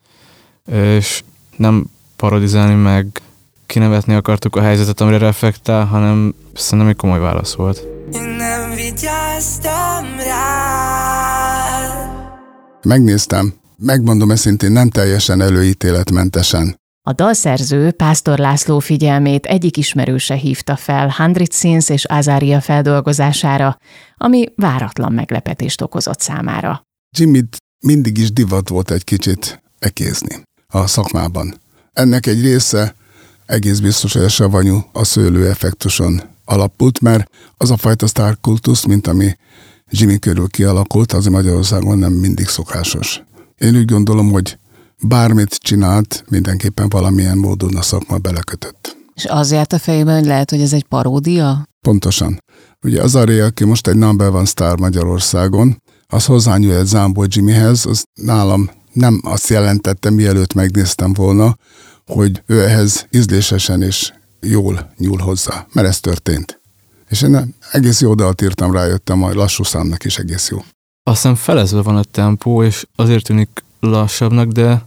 és 0.72 1.22
nem 1.56 1.86
parodizálni 2.16 2.74
meg 2.74 3.22
kinevetni 3.66 4.14
akartuk 4.14 4.56
a 4.56 4.60
helyzetet, 4.60 5.00
amire 5.00 5.18
reflektál, 5.18 5.84
hanem 5.84 6.34
szerintem 6.54 6.88
egy 6.88 6.96
komoly 6.96 7.18
válasz 7.18 7.54
volt. 7.54 7.86
Én 8.12 8.28
nem 8.28 8.59
vigyáztam 8.80 10.18
rá. 10.18 10.50
Megnéztem. 12.82 13.54
Megmondom 13.76 14.34
szintén 14.34 14.72
nem 14.72 14.90
teljesen 14.90 15.40
előítéletmentesen. 15.40 16.78
A 17.02 17.12
dalszerző 17.12 17.90
Pásztor 17.90 18.38
László 18.38 18.78
figyelmét 18.78 19.46
egyik 19.46 19.76
ismerőse 19.76 20.34
hívta 20.34 20.76
fel 20.76 21.14
Hundred 21.16 21.52
Sins 21.52 21.88
és 21.88 22.04
Azária 22.04 22.60
feldolgozására, 22.60 23.76
ami 24.16 24.46
váratlan 24.56 25.12
meglepetést 25.12 25.80
okozott 25.80 26.20
számára. 26.20 26.82
Jimmy 27.18 27.42
mindig 27.86 28.18
is 28.18 28.32
divat 28.32 28.68
volt 28.68 28.90
egy 28.90 29.04
kicsit 29.04 29.62
ekézni 29.78 30.42
a 30.66 30.86
szakmában. 30.86 31.54
Ennek 31.92 32.26
egy 32.26 32.42
része 32.42 32.94
egész 33.46 33.78
biztos, 33.78 34.12
hogy 34.12 34.22
a 34.22 34.28
savanyú 34.28 34.78
a 34.92 35.04
szőlő 35.04 35.48
effektuson 35.48 36.22
alapult, 36.50 37.00
mert 37.00 37.30
az 37.56 37.70
a 37.70 37.76
fajta 37.76 38.06
sztárkultusz, 38.06 38.84
mint 38.84 39.06
ami 39.06 39.36
Jimmy 39.90 40.18
körül 40.18 40.48
kialakult, 40.48 41.12
az 41.12 41.26
Magyarországon 41.26 41.98
nem 41.98 42.12
mindig 42.12 42.46
szokásos. 42.46 43.22
Én 43.58 43.76
úgy 43.76 43.84
gondolom, 43.84 44.30
hogy 44.30 44.58
bármit 45.02 45.54
csinált, 45.54 46.24
mindenképpen 46.28 46.88
valamilyen 46.88 47.38
módon 47.38 47.76
a 47.76 47.82
szakma 47.82 48.18
belekötött. 48.18 48.96
És 49.14 49.26
az 49.26 49.52
járt 49.52 49.72
a 49.72 49.78
fejében, 49.78 50.18
hogy 50.18 50.26
lehet, 50.26 50.50
hogy 50.50 50.60
ez 50.60 50.72
egy 50.72 50.84
paródia? 50.84 51.68
Pontosan. 51.80 52.42
Ugye 52.82 53.02
az 53.02 53.14
Ari, 53.14 53.38
aki 53.38 53.64
most 53.64 53.86
egy 53.86 53.96
number 53.96 54.28
one 54.28 54.44
star 54.44 54.78
Magyarországon, 54.78 55.82
az 56.06 56.24
hozzányúl 56.24 56.74
egy 56.74 56.86
Zámbó 56.86 57.24
Jimmyhez, 57.28 57.86
az 57.86 58.04
nálam 58.14 58.70
nem 58.92 59.20
azt 59.24 59.48
jelentette, 59.48 60.10
mielőtt 60.10 60.54
megnéztem 60.54 61.12
volna, 61.12 61.56
hogy 62.06 62.42
ő 62.46 62.62
ehhez 62.62 63.06
ízlésesen 63.10 63.82
és 63.82 64.12
jól 64.40 64.92
nyúl 64.96 65.18
hozzá, 65.18 65.66
mert 65.72 65.88
ez 65.88 66.00
történt. 66.00 66.60
És 67.08 67.22
én 67.22 67.54
egész 67.72 68.00
jó 68.00 68.14
dalt 68.14 68.42
írtam, 68.42 68.72
rájöttem, 68.72 69.18
majd 69.18 69.34
lassú 69.34 69.62
számnak 69.62 70.04
is 70.04 70.18
egész 70.18 70.50
jó. 70.50 70.58
Azt 71.02 71.22
hiszem 71.22 71.34
felezve 71.34 71.82
van 71.82 71.96
a 71.96 72.02
tempó, 72.02 72.62
és 72.62 72.86
azért 72.96 73.24
tűnik 73.24 73.64
lassabbnak, 73.80 74.48
de 74.48 74.86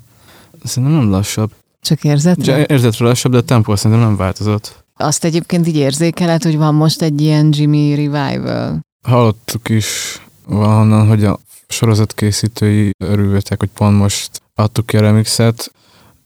szerintem 0.64 0.98
nem 0.98 1.10
lassabb. 1.10 1.52
Csak 1.82 2.04
érzetre? 2.04 2.66
Érzetre 2.66 3.06
lassabb, 3.06 3.32
de 3.32 3.38
a 3.38 3.42
tempó 3.42 3.76
szerintem 3.76 4.08
nem 4.08 4.16
változott. 4.16 4.84
Azt 4.96 5.24
egyébként 5.24 5.68
így 5.68 5.76
érzékeled, 5.76 6.44
hogy 6.44 6.58
van 6.58 6.76
most 6.76 7.02
egy 7.02 7.22
ilyen 7.22 7.50
Jimmy 7.52 7.96
revival? 7.96 8.80
Hallottuk 9.08 9.70
is 9.70 10.22
valahonnan, 10.46 11.08
hogy 11.08 11.24
a 11.24 11.40
sorozat 11.68 12.14
készítői 12.14 12.92
örültek, 13.04 13.60
hogy 13.60 13.70
pont 13.74 13.98
most 13.98 14.42
adtuk 14.56 14.86
ki 14.86 14.98
a 14.98 15.02
remixet. 15.02 15.72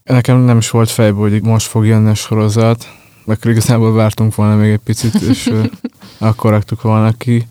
Nekem 0.03 0.37
nem 0.37 0.57
is 0.57 0.69
volt 0.69 0.89
fejből, 0.89 1.29
hogy 1.29 1.43
most 1.43 1.67
fog 1.67 1.85
jönni 1.85 2.09
a 2.09 2.13
sorozat, 2.13 2.87
meg 3.27 3.37
igazából 3.43 3.93
vártunk 3.93 4.35
volna 4.35 4.55
még 4.55 4.71
egy 4.71 4.79
picit, 4.83 5.13
és 5.13 5.51
akkor 6.17 6.51
raktuk 6.51 6.81
volna 6.81 7.11
ki. 7.11 7.47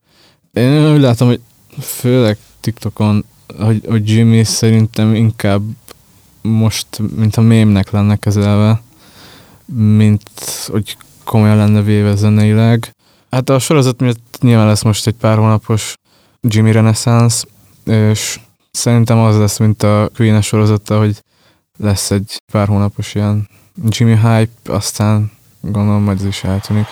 Én 0.52 0.92
úgy 0.94 1.00
látom, 1.00 1.28
hogy 1.28 1.40
főleg 1.80 2.38
TikTokon, 2.60 3.24
hogy, 3.58 3.82
hogy 3.88 4.10
Jimmy 4.10 4.44
szerintem 4.44 5.14
inkább 5.14 5.62
most, 6.42 6.86
mint 7.16 7.36
a 7.36 7.40
mémnek 7.40 7.90
lenne 7.90 8.16
kezelve, 8.16 8.82
mint 9.74 10.30
hogy 10.66 10.96
komolyan 11.24 11.56
lenne 11.56 11.82
véve 11.82 12.14
zeneileg. 12.14 12.94
Hát 13.30 13.48
a 13.48 13.58
sorozat 13.58 14.00
miatt 14.00 14.38
nyilván 14.40 14.66
lesz 14.66 14.82
most 14.82 15.06
egy 15.06 15.14
pár 15.14 15.36
hónapos 15.36 15.94
Jimmy 16.40 16.72
Renaissance, 16.72 17.46
és 17.84 18.40
szerintem 18.70 19.18
az 19.18 19.38
lesz, 19.38 19.58
mint 19.58 19.82
a 19.82 20.10
Queen 20.14 20.42
sorozata, 20.42 20.98
hogy 20.98 21.22
lesz 21.78 22.10
egy 22.10 22.42
pár 22.52 22.68
hónapos 22.68 23.14
ilyen 23.14 23.48
Jimmy 23.88 24.14
hype, 24.14 24.72
aztán 24.72 25.30
gondolom 25.70 26.02
majd 26.02 26.18
ez 26.18 26.26
is 26.26 26.44
eltűnik. 26.44 26.86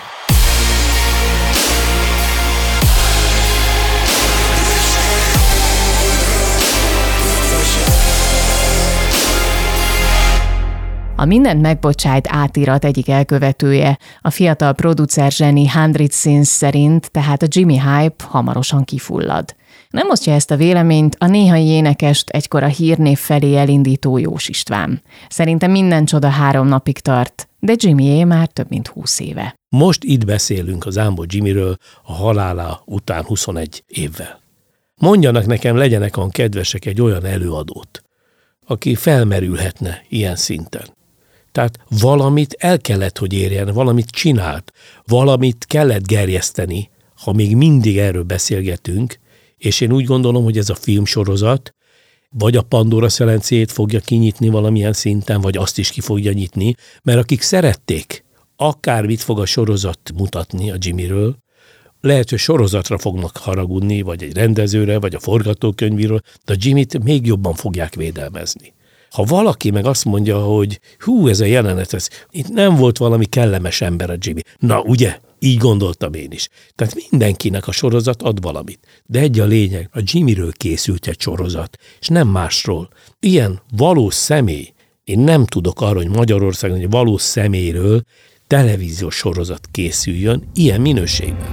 A 11.16 11.24
mindent 11.26 11.60
megbocsájt 11.60 12.28
átirat 12.30 12.84
egyik 12.84 13.08
elkövetője, 13.08 13.98
a 14.20 14.30
fiatal 14.30 14.72
producer 14.72 15.32
zseni 15.32 15.68
Hundred 15.68 16.12
Sins 16.12 16.48
szerint, 16.48 17.10
tehát 17.10 17.42
a 17.42 17.46
Jimmy 17.48 17.80
Hype 17.80 18.24
hamarosan 18.28 18.84
kifullad. 18.84 19.54
Nem 19.94 20.10
osztja 20.10 20.32
ezt 20.32 20.50
a 20.50 20.56
véleményt 20.56 21.16
a 21.18 21.26
néhai 21.26 21.66
énekest 21.66 22.30
egykor 22.30 22.62
a 22.62 22.66
hírnév 22.66 23.18
felé 23.18 23.56
elindító 23.56 24.18
Jós 24.18 24.48
István. 24.48 25.02
Szerintem 25.28 25.70
minden 25.70 26.04
csoda 26.04 26.28
három 26.28 26.66
napig 26.66 26.98
tart, 26.98 27.48
de 27.58 27.74
Jimmyé 27.76 28.24
már 28.24 28.46
több 28.46 28.66
mint 28.68 28.88
húsz 28.88 29.20
éve. 29.20 29.54
Most 29.68 30.04
itt 30.04 30.24
beszélünk 30.24 30.86
az 30.86 30.98
Ámbó 30.98 31.24
Jimmyről 31.28 31.76
a 32.02 32.12
halála 32.12 32.82
után 32.84 33.24
21 33.24 33.84
évvel. 33.86 34.40
Mondjanak 34.94 35.46
nekem, 35.46 35.76
legyenek 35.76 36.16
olyan 36.16 36.30
kedvesek 36.30 36.84
egy 36.84 37.00
olyan 37.00 37.24
előadót, 37.24 38.02
aki 38.66 38.94
felmerülhetne 38.94 40.02
ilyen 40.08 40.36
szinten. 40.36 40.86
Tehát 41.52 41.78
valamit 42.00 42.56
el 42.58 42.78
kellett, 42.78 43.18
hogy 43.18 43.32
érjen, 43.32 43.72
valamit 43.72 44.10
csinált, 44.10 44.72
valamit 45.06 45.64
kellett 45.68 46.06
gerjeszteni, 46.06 46.90
ha 47.14 47.32
még 47.32 47.56
mindig 47.56 47.98
erről 47.98 48.22
beszélgetünk, 48.22 49.22
és 49.56 49.80
én 49.80 49.92
úgy 49.92 50.04
gondolom, 50.04 50.44
hogy 50.44 50.58
ez 50.58 50.68
a 50.68 50.74
filmsorozat 50.74 51.74
vagy 52.38 52.56
a 52.56 52.62
Pandora 52.62 53.08
szelencét 53.08 53.72
fogja 53.72 54.00
kinyitni 54.00 54.48
valamilyen 54.48 54.92
szinten, 54.92 55.40
vagy 55.40 55.56
azt 55.56 55.78
is 55.78 55.90
ki 55.90 56.00
fogja 56.00 56.32
nyitni, 56.32 56.74
mert 57.02 57.18
akik 57.18 57.42
szerették, 57.42 58.24
akármit 58.56 59.20
fog 59.20 59.40
a 59.40 59.46
sorozat 59.46 60.12
mutatni 60.14 60.70
a 60.70 60.76
Jimmyről, 60.78 61.36
lehet, 62.00 62.30
hogy 62.30 62.38
sorozatra 62.38 62.98
fognak 62.98 63.36
haragudni, 63.36 64.02
vagy 64.02 64.22
egy 64.22 64.36
rendezőre, 64.36 64.98
vagy 64.98 65.14
a 65.14 65.20
forgatókönyvíről, 65.20 66.20
de 66.44 66.52
a 66.52 66.56
Jimmyt 66.58 67.02
még 67.02 67.26
jobban 67.26 67.54
fogják 67.54 67.94
védelmezni. 67.94 68.72
Ha 69.10 69.22
valaki 69.24 69.70
meg 69.70 69.86
azt 69.86 70.04
mondja, 70.04 70.38
hogy 70.38 70.80
hú, 70.98 71.28
ez 71.28 71.40
a 71.40 71.44
jelenet, 71.44 71.92
ez, 71.92 72.08
itt 72.30 72.48
nem 72.48 72.76
volt 72.76 72.98
valami 72.98 73.24
kellemes 73.24 73.80
ember 73.80 74.10
a 74.10 74.16
Jimmy. 74.18 74.40
Na, 74.58 74.80
ugye? 74.80 75.18
Így 75.44 75.58
gondoltam 75.58 76.14
én 76.14 76.30
is. 76.30 76.48
Tehát 76.74 76.96
mindenkinek 77.10 77.68
a 77.68 77.72
sorozat 77.72 78.22
ad 78.22 78.42
valamit. 78.42 79.02
De 79.06 79.18
egy 79.18 79.40
a 79.40 79.44
lényeg, 79.44 79.88
a 79.92 80.00
Jimmyről 80.04 80.52
készült 80.52 81.06
egy 81.06 81.20
sorozat, 81.20 81.78
és 82.00 82.08
nem 82.08 82.28
másról. 82.28 82.88
Ilyen 83.20 83.60
valós 83.76 84.14
személy, 84.14 84.72
én 85.04 85.18
nem 85.18 85.44
tudok 85.44 85.80
arra, 85.80 85.96
hogy 85.96 86.08
Magyarországon 86.08 86.78
egy 86.78 86.90
valós 86.90 87.22
személyről 87.22 88.02
televíziós 88.46 89.14
sorozat 89.14 89.68
készüljön 89.72 90.50
ilyen 90.54 90.80
minőségben. 90.80 91.48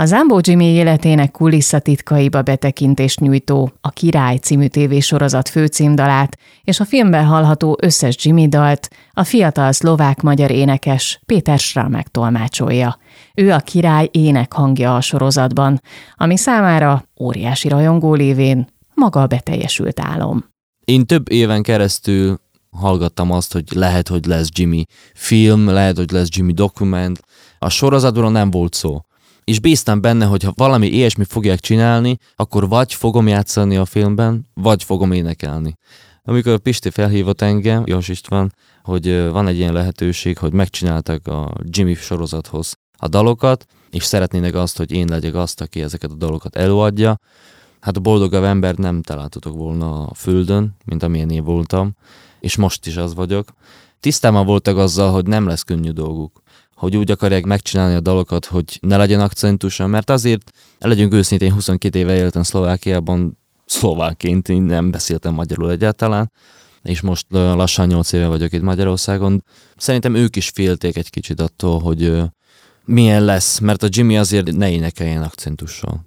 A 0.00 0.06
Zambó 0.06 0.38
Jimmy 0.42 0.64
életének 0.64 1.30
kulisszatitkaiba 1.30 2.42
betekintést 2.42 3.20
nyújtó 3.20 3.72
a 3.80 3.90
Király 3.90 4.36
című 4.36 4.66
tévésorozat 4.66 5.48
főcímdalát 5.48 6.38
és 6.64 6.80
a 6.80 6.84
filmben 6.84 7.24
hallható 7.24 7.78
összes 7.80 8.24
Jimmy 8.24 8.48
dalt 8.48 8.88
a 9.12 9.24
fiatal 9.24 9.72
szlovák-magyar 9.72 10.50
énekes 10.50 11.20
Péter 11.26 11.58
Schramek 11.58 12.08
tolmácsolja. 12.08 12.98
Ő 13.34 13.52
a 13.52 13.58
király 13.58 14.08
ének 14.12 14.52
hangja 14.52 14.96
a 14.96 15.00
sorozatban, 15.00 15.80
ami 16.14 16.36
számára 16.36 17.04
óriási 17.20 17.68
rajongó 17.68 18.14
lévén 18.14 18.66
maga 18.94 19.22
a 19.22 19.26
beteljesült 19.26 20.00
álom. 20.00 20.44
Én 20.84 21.06
több 21.06 21.30
éven 21.30 21.62
keresztül 21.62 22.40
hallgattam 22.70 23.30
azt, 23.30 23.52
hogy 23.52 23.64
lehet, 23.74 24.08
hogy 24.08 24.26
lesz 24.26 24.48
Jimmy 24.52 24.84
film, 25.14 25.68
lehet, 25.68 25.96
hogy 25.96 26.10
lesz 26.10 26.28
Jimmy 26.30 26.52
dokument. 26.52 27.20
A 27.58 27.68
sorozatról 27.68 28.30
nem 28.30 28.50
volt 28.50 28.74
szó 28.74 29.00
és 29.50 29.60
bíztam 29.60 30.00
benne, 30.00 30.24
hogy 30.24 30.42
ha 30.42 30.52
valami 30.54 30.86
ilyesmi 30.86 31.24
fogják 31.24 31.60
csinálni, 31.60 32.16
akkor 32.36 32.68
vagy 32.68 32.94
fogom 32.94 33.28
játszani 33.28 33.76
a 33.76 33.84
filmben, 33.84 34.48
vagy 34.54 34.84
fogom 34.84 35.12
énekelni. 35.12 35.76
Amikor 36.22 36.58
Pisti 36.58 36.90
felhívott 36.90 37.40
engem, 37.40 37.82
Jós 37.86 38.08
István, 38.08 38.54
hogy 38.82 39.30
van 39.30 39.46
egy 39.46 39.58
ilyen 39.58 39.72
lehetőség, 39.72 40.38
hogy 40.38 40.52
megcsináltak 40.52 41.26
a 41.26 41.52
Jimmy 41.62 41.94
sorozathoz 41.94 42.76
a 42.96 43.08
dalokat, 43.08 43.66
és 43.90 44.04
szeretnének 44.04 44.54
azt, 44.54 44.76
hogy 44.76 44.92
én 44.92 45.06
legyek 45.08 45.34
azt, 45.34 45.60
aki 45.60 45.82
ezeket 45.82 46.10
a 46.10 46.14
dalokat 46.14 46.56
előadja, 46.56 47.18
hát 47.80 47.96
a 47.96 48.00
boldogabb 48.00 48.44
ember 48.44 48.74
nem 48.74 49.02
találtatok 49.02 49.56
volna 49.56 50.06
a 50.06 50.14
földön, 50.14 50.76
mint 50.84 51.02
amilyen 51.02 51.30
én 51.30 51.44
voltam, 51.44 51.96
és 52.40 52.56
most 52.56 52.86
is 52.86 52.96
az 52.96 53.14
vagyok. 53.14 53.48
Tisztában 54.00 54.46
voltak 54.46 54.76
azzal, 54.76 55.12
hogy 55.12 55.26
nem 55.26 55.46
lesz 55.46 55.62
könnyű 55.62 55.90
dolguk 55.90 56.39
hogy 56.80 56.96
úgy 56.96 57.10
akarják 57.10 57.44
megcsinálni 57.44 57.94
a 57.94 58.00
dalokat, 58.00 58.44
hogy 58.44 58.78
ne 58.80 58.96
legyen 58.96 59.20
akcentusa, 59.20 59.86
mert 59.86 60.10
azért, 60.10 60.50
legyünk 60.78 61.12
őszintén, 61.12 61.52
22 61.52 61.98
éve 61.98 62.14
éltem 62.14 62.42
Szlovákiában, 62.42 63.38
szlovákként 63.66 64.48
én 64.48 64.62
nem 64.62 64.90
beszéltem 64.90 65.34
magyarul 65.34 65.70
egyáltalán, 65.70 66.32
és 66.82 67.00
most 67.00 67.26
lassan 67.30 67.86
8 67.86 68.12
éve 68.12 68.26
vagyok 68.26 68.52
itt 68.52 68.62
Magyarországon. 68.62 69.44
Szerintem 69.76 70.14
ők 70.14 70.36
is 70.36 70.48
félték 70.48 70.96
egy 70.96 71.10
kicsit 71.10 71.40
attól, 71.40 71.80
hogy 71.80 72.22
milyen 72.84 73.24
lesz, 73.24 73.58
mert 73.58 73.82
a 73.82 73.88
Jimmy 73.90 74.18
azért 74.18 74.56
ne 74.56 74.70
énekeljen 74.70 75.22
akcentussal. 75.22 76.04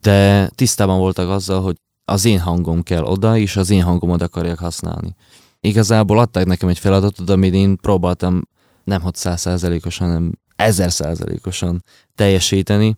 De 0.00 0.48
tisztában 0.48 0.98
voltak 0.98 1.28
azzal, 1.28 1.62
hogy 1.62 1.76
az 2.04 2.24
én 2.24 2.40
hangom 2.40 2.82
kell 2.82 3.02
oda, 3.02 3.36
és 3.36 3.56
az 3.56 3.70
én 3.70 3.82
hangomat 3.82 4.22
akarják 4.22 4.58
használni. 4.58 5.14
Igazából 5.60 6.18
adták 6.18 6.46
nekem 6.46 6.68
egy 6.68 6.78
feladatot, 6.78 7.30
amit 7.30 7.54
én 7.54 7.76
próbáltam 7.76 8.42
nem 8.84 9.02
600%-osan, 9.04 10.06
hanem 10.06 10.32
1000%-osan 10.56 11.84
teljesíteni. 12.14 12.94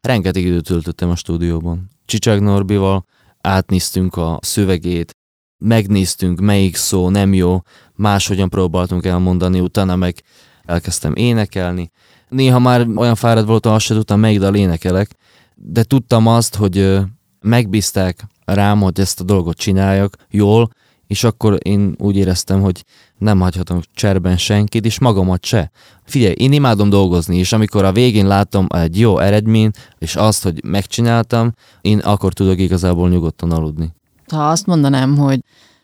Rengeteg 0.00 0.42
időt 0.42 0.64
töltöttem 0.64 1.10
a 1.10 1.16
stúdióban. 1.16 1.90
Csicsák 2.04 2.40
Norbival 2.40 3.04
átnéztünk 3.40 4.16
a 4.16 4.38
szövegét, 4.42 5.16
megnéztünk, 5.58 6.40
melyik 6.40 6.76
szó 6.76 7.08
nem 7.08 7.34
jó, 7.34 7.60
máshogyan 7.94 8.48
próbáltunk 8.48 9.06
elmondani, 9.06 9.60
utána 9.60 9.96
meg 9.96 10.22
elkezdtem 10.64 11.14
énekelni. 11.14 11.90
Néha 12.28 12.58
már 12.58 12.86
olyan 12.94 13.14
fáradt 13.14 13.46
voltam, 13.46 13.72
azt 13.72 13.84
se 13.84 13.94
tudtam, 13.94 14.20
melyik 14.20 14.38
dal 14.38 14.54
énekelek, 14.54 15.10
de 15.54 15.82
tudtam 15.82 16.26
azt, 16.26 16.54
hogy 16.54 16.98
megbízták 17.40 18.26
rám, 18.44 18.80
hogy 18.80 19.00
ezt 19.00 19.20
a 19.20 19.24
dolgot 19.24 19.56
csináljak 19.56 20.16
jól, 20.30 20.70
és 21.08 21.24
akkor 21.24 21.58
én 21.62 21.94
úgy 21.98 22.16
éreztem, 22.16 22.60
hogy 22.60 22.84
nem 23.18 23.40
hagyhatom 23.40 23.80
cserben 23.94 24.36
senkit, 24.36 24.84
és 24.84 24.98
magamat 24.98 25.44
se. 25.44 25.70
Figyelj, 26.04 26.34
én 26.38 26.52
imádom 26.52 26.90
dolgozni, 26.90 27.36
és 27.36 27.52
amikor 27.52 27.84
a 27.84 27.92
végén 27.92 28.26
látom 28.26 28.66
egy 28.68 28.98
jó 28.98 29.18
eredményt, 29.18 29.90
és 29.98 30.16
azt, 30.16 30.42
hogy 30.42 30.64
megcsináltam, 30.64 31.52
én 31.80 31.98
akkor 31.98 32.32
tudok 32.32 32.58
igazából 32.58 33.08
nyugodtan 33.08 33.50
aludni. 33.50 33.92
Ha 34.26 34.48
azt 34.48 34.66
mondanám, 34.66 35.16
hogy 35.16 35.40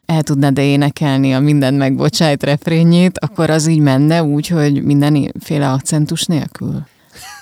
el 0.06 0.22
tudnád 0.22 0.58
énekelni 0.58 1.34
a 1.34 1.40
minden 1.40 1.74
megbocsájt 1.74 2.42
refrényét, 2.42 3.18
akkor 3.18 3.50
az 3.50 3.66
így 3.66 3.80
menne 3.80 4.22
úgy, 4.22 4.46
hogy 4.46 4.82
mindenféle 4.82 5.70
akcentus 5.70 6.24
nélkül? 6.24 6.87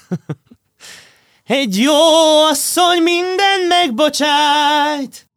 Egy 1.47 1.77
jó 1.79 1.95
asszony 2.51 3.03
minden 3.03 3.61
megbocsájt! 3.69 5.32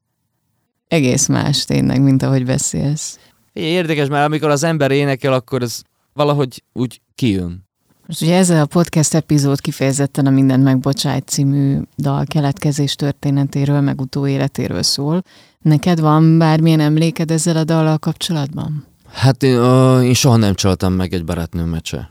Egész 0.87 1.27
más 1.27 1.65
tényleg, 1.65 2.01
mint 2.01 2.23
ahogy 2.23 2.45
beszélsz. 2.45 3.19
Érdekes, 3.53 4.07
mert 4.07 4.25
amikor 4.25 4.49
az 4.49 4.63
ember 4.63 4.91
énekel, 4.91 5.33
akkor 5.33 5.61
ez 5.61 5.81
valahogy 6.13 6.63
úgy 6.73 7.01
kijön. 7.15 7.63
Most 8.07 8.21
ugye 8.21 8.35
ez 8.37 8.49
a 8.49 8.65
podcast 8.65 9.13
epizód 9.13 9.61
kifejezetten 9.61 10.25
a 10.25 10.29
Mindent 10.29 10.63
megbocsájt 10.63 11.27
című 11.27 11.79
dal 11.97 12.25
keletkezés 12.25 12.95
történetéről, 12.95 13.81
meg 13.81 14.01
utóéletéről 14.01 14.83
szól. 14.83 15.21
Neked 15.61 15.99
van 15.99 16.37
bármilyen 16.37 16.79
emléked 16.79 17.31
ezzel 17.31 17.57
a 17.57 17.63
dallal 17.63 17.97
kapcsolatban? 17.97 18.85
Hát 19.11 19.43
én, 19.43 19.59
uh, 19.59 20.05
én 20.05 20.13
soha 20.13 20.35
nem 20.35 20.53
csaltam 20.53 20.93
meg 20.93 21.13
egy 21.13 21.25
barátnőmet 21.25 21.85
se. 21.85 22.09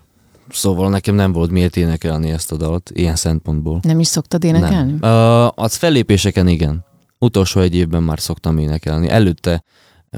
Szóval 0.51 0.91
nekem 0.91 1.15
nem 1.15 1.33
volt 1.33 1.51
miért 1.51 1.77
énekelni 1.77 2.31
ezt 2.31 2.53
a 2.53 2.57
dalt, 2.57 2.91
ilyen 2.95 3.17
szempontból. 3.17 3.81
Nem 3.83 4.01
is 4.01 4.07
szoktad 4.07 4.45
énekelni? 4.45 4.97
Nem. 5.01 5.13
Uh, 5.13 5.49
az 5.55 5.77
fellépéseken 5.77 6.49
igen. 6.49 6.85
Utolsó 7.25 7.61
egy 7.61 7.75
évben 7.75 8.03
már 8.03 8.21
szoktam 8.21 8.59
énekelni. 8.59 9.09
Előtte 9.09 9.65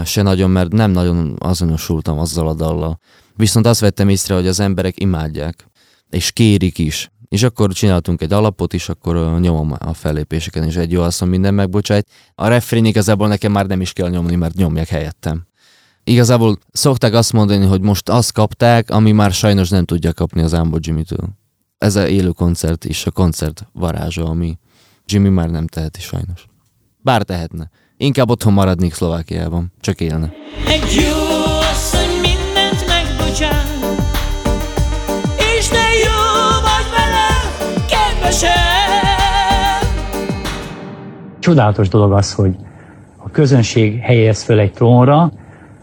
se 0.04 0.22
nagyon, 0.22 0.50
mert 0.50 0.72
nem 0.72 0.90
nagyon 0.90 1.36
azonosultam 1.38 2.18
azzal 2.18 2.48
a 2.48 2.54
dallal. 2.54 2.98
Viszont 3.36 3.66
azt 3.66 3.80
vettem 3.80 4.08
észre, 4.08 4.34
hogy 4.34 4.46
az 4.46 4.60
emberek 4.60 5.00
imádják, 5.00 5.66
és 6.10 6.32
kérik 6.32 6.78
is. 6.78 7.10
És 7.28 7.42
akkor 7.42 7.72
csináltunk 7.72 8.22
egy 8.22 8.32
alapot, 8.32 8.74
és 8.74 8.88
akkor 8.88 9.40
nyomom 9.40 9.76
a 9.78 9.92
fellépéseken, 9.92 10.64
és 10.64 10.76
egy 10.76 10.92
jó 10.92 11.02
asszony 11.02 11.28
minden 11.28 11.54
megbocsájt. 11.54 12.08
A 12.34 12.48
refrén 12.48 12.84
igazából 12.84 13.28
nekem 13.28 13.52
már 13.52 13.66
nem 13.66 13.80
is 13.80 13.92
kell 13.92 14.08
nyomni, 14.08 14.34
mert 14.34 14.54
nyomják 14.54 14.88
helyettem. 14.88 15.46
Igazából 16.04 16.58
szokták 16.72 17.14
azt 17.14 17.32
mondani, 17.32 17.66
hogy 17.66 17.80
most 17.80 18.08
azt 18.08 18.32
kapták, 18.32 18.90
ami 18.90 19.12
már 19.12 19.32
sajnos 19.32 19.68
nem 19.68 19.84
tudja 19.84 20.12
kapni 20.12 20.42
az 20.42 20.52
Ambo 20.52 20.76
Jimmy-től. 20.80 21.28
Ez 21.78 21.96
a 21.96 22.08
élő 22.08 22.30
koncert 22.30 22.84
és 22.84 23.06
a 23.06 23.10
koncert 23.10 23.66
varázsa, 23.72 24.24
ami 24.24 24.58
Jimmy 25.06 25.28
már 25.28 25.50
nem 25.50 25.66
teheti 25.66 26.00
sajnos. 26.00 26.46
Bár 27.06 27.22
tehetne. 27.22 27.70
Inkább 27.96 28.30
otthon 28.30 28.52
maradnék 28.52 28.94
Szlovákiában. 28.94 29.72
Csak 29.80 30.00
élne. 30.00 30.32
Egy 30.66 30.94
jó 30.94 31.58
asszony 31.72 32.12
mindent 32.14 32.86
megbocsát, 32.86 33.66
és 35.58 35.68
te 35.68 35.86
jó 36.04 36.20
vagy 36.62 36.88
vele, 36.96 37.28
kedvesem. 37.90 38.50
Csodálatos 41.38 41.88
dolog 41.88 42.12
az, 42.12 42.32
hogy 42.32 42.56
a 43.16 43.30
közönség 43.30 44.00
helyez 44.00 44.42
föl 44.42 44.58
egy 44.58 44.72
trónra, 44.72 45.32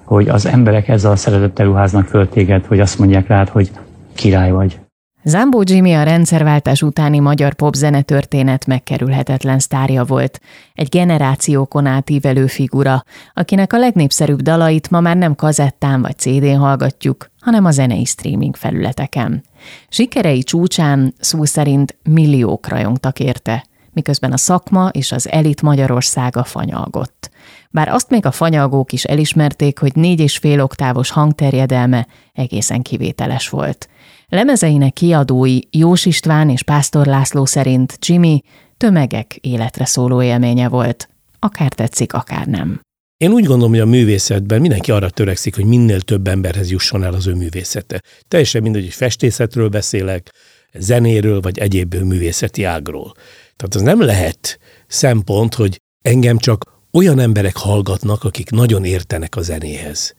hogy 0.03 0.29
az 0.29 0.45
emberek 0.45 0.87
ezzel 0.87 1.11
a 1.11 1.15
szeretettel 1.15 1.65
ruháznak 1.65 2.07
föl 2.07 2.29
téged, 2.29 2.65
hogy 2.65 2.79
azt 2.79 2.99
mondják 2.99 3.27
rád, 3.27 3.49
hogy 3.49 3.71
király 4.13 4.51
vagy. 4.51 4.82
Zambó 5.25 5.61
Jimmy 5.65 5.93
a 5.93 6.03
rendszerváltás 6.03 6.81
utáni 6.81 7.19
magyar 7.19 7.53
popzene 7.53 8.01
történet 8.01 8.65
megkerülhetetlen 8.65 9.59
sztárja 9.59 10.03
volt. 10.03 10.39
Egy 10.73 10.89
generációkon 10.89 11.85
átívelő 11.85 12.47
figura, 12.47 13.03
akinek 13.33 13.73
a 13.73 13.77
legnépszerűbb 13.77 14.41
dalait 14.41 14.89
ma 14.89 14.99
már 14.99 15.17
nem 15.17 15.35
kazettán 15.35 16.01
vagy 16.01 16.17
CD-n 16.17 16.55
hallgatjuk, 16.55 17.31
hanem 17.39 17.65
a 17.65 17.71
zenei 17.71 18.05
streaming 18.05 18.55
felületeken. 18.55 19.43
Sikerei 19.89 20.43
csúcsán 20.43 21.13
szó 21.19 21.45
szerint 21.45 21.97
milliók 22.03 22.67
rajongtak 22.67 23.19
érte, 23.19 23.65
miközben 23.93 24.31
a 24.31 24.37
szakma 24.37 24.89
és 24.91 25.11
az 25.11 25.29
elit 25.29 25.61
Magyarországa 25.61 26.43
fanyalgott. 26.43 27.29
Bár 27.69 27.87
azt 27.87 28.09
még 28.09 28.25
a 28.25 28.31
fanyalgók 28.31 28.91
is 28.91 29.03
elismerték, 29.03 29.79
hogy 29.79 29.95
négy 29.95 30.19
és 30.19 30.37
fél 30.37 30.61
oktávos 30.61 31.11
hangterjedelme 31.11 32.07
egészen 32.33 32.81
kivételes 32.81 33.49
volt. 33.49 33.87
Lemezeinek 34.33 34.93
kiadói 34.93 35.59
Jós 35.69 36.05
István 36.05 36.49
és 36.49 36.63
Pásztor 36.63 37.05
László 37.05 37.45
szerint 37.45 37.97
Jimmy 38.05 38.41
tömegek 38.77 39.35
életre 39.35 39.85
szóló 39.85 40.21
élménye 40.21 40.69
volt. 40.69 41.09
Akár 41.39 41.73
tetszik, 41.73 42.13
akár 42.13 42.45
nem. 42.45 42.81
Én 43.17 43.31
úgy 43.31 43.43
gondolom, 43.43 43.71
hogy 43.71 43.79
a 43.79 43.85
művészetben 43.85 44.61
mindenki 44.61 44.91
arra 44.91 45.09
törekszik, 45.09 45.55
hogy 45.55 45.65
minél 45.65 46.01
több 46.01 46.27
emberhez 46.27 46.71
jusson 46.71 47.03
el 47.03 47.13
az 47.13 47.27
ő 47.27 47.33
művészete. 47.33 48.01
Teljesen 48.27 48.61
mindegy, 48.61 48.83
hogy 48.83 48.93
festészetről 48.93 49.69
beszélek, 49.69 50.31
zenéről, 50.73 51.41
vagy 51.41 51.57
egyéb 51.57 51.95
művészeti 51.95 52.63
ágról. 52.63 53.13
Tehát 53.55 53.75
az 53.75 53.81
nem 53.81 54.01
lehet 54.01 54.59
szempont, 54.87 55.53
hogy 55.53 55.81
engem 56.01 56.37
csak 56.37 56.73
olyan 56.91 57.19
emberek 57.19 57.57
hallgatnak, 57.57 58.23
akik 58.23 58.49
nagyon 58.49 58.85
értenek 58.85 59.35
a 59.35 59.41
zenéhez. 59.41 60.15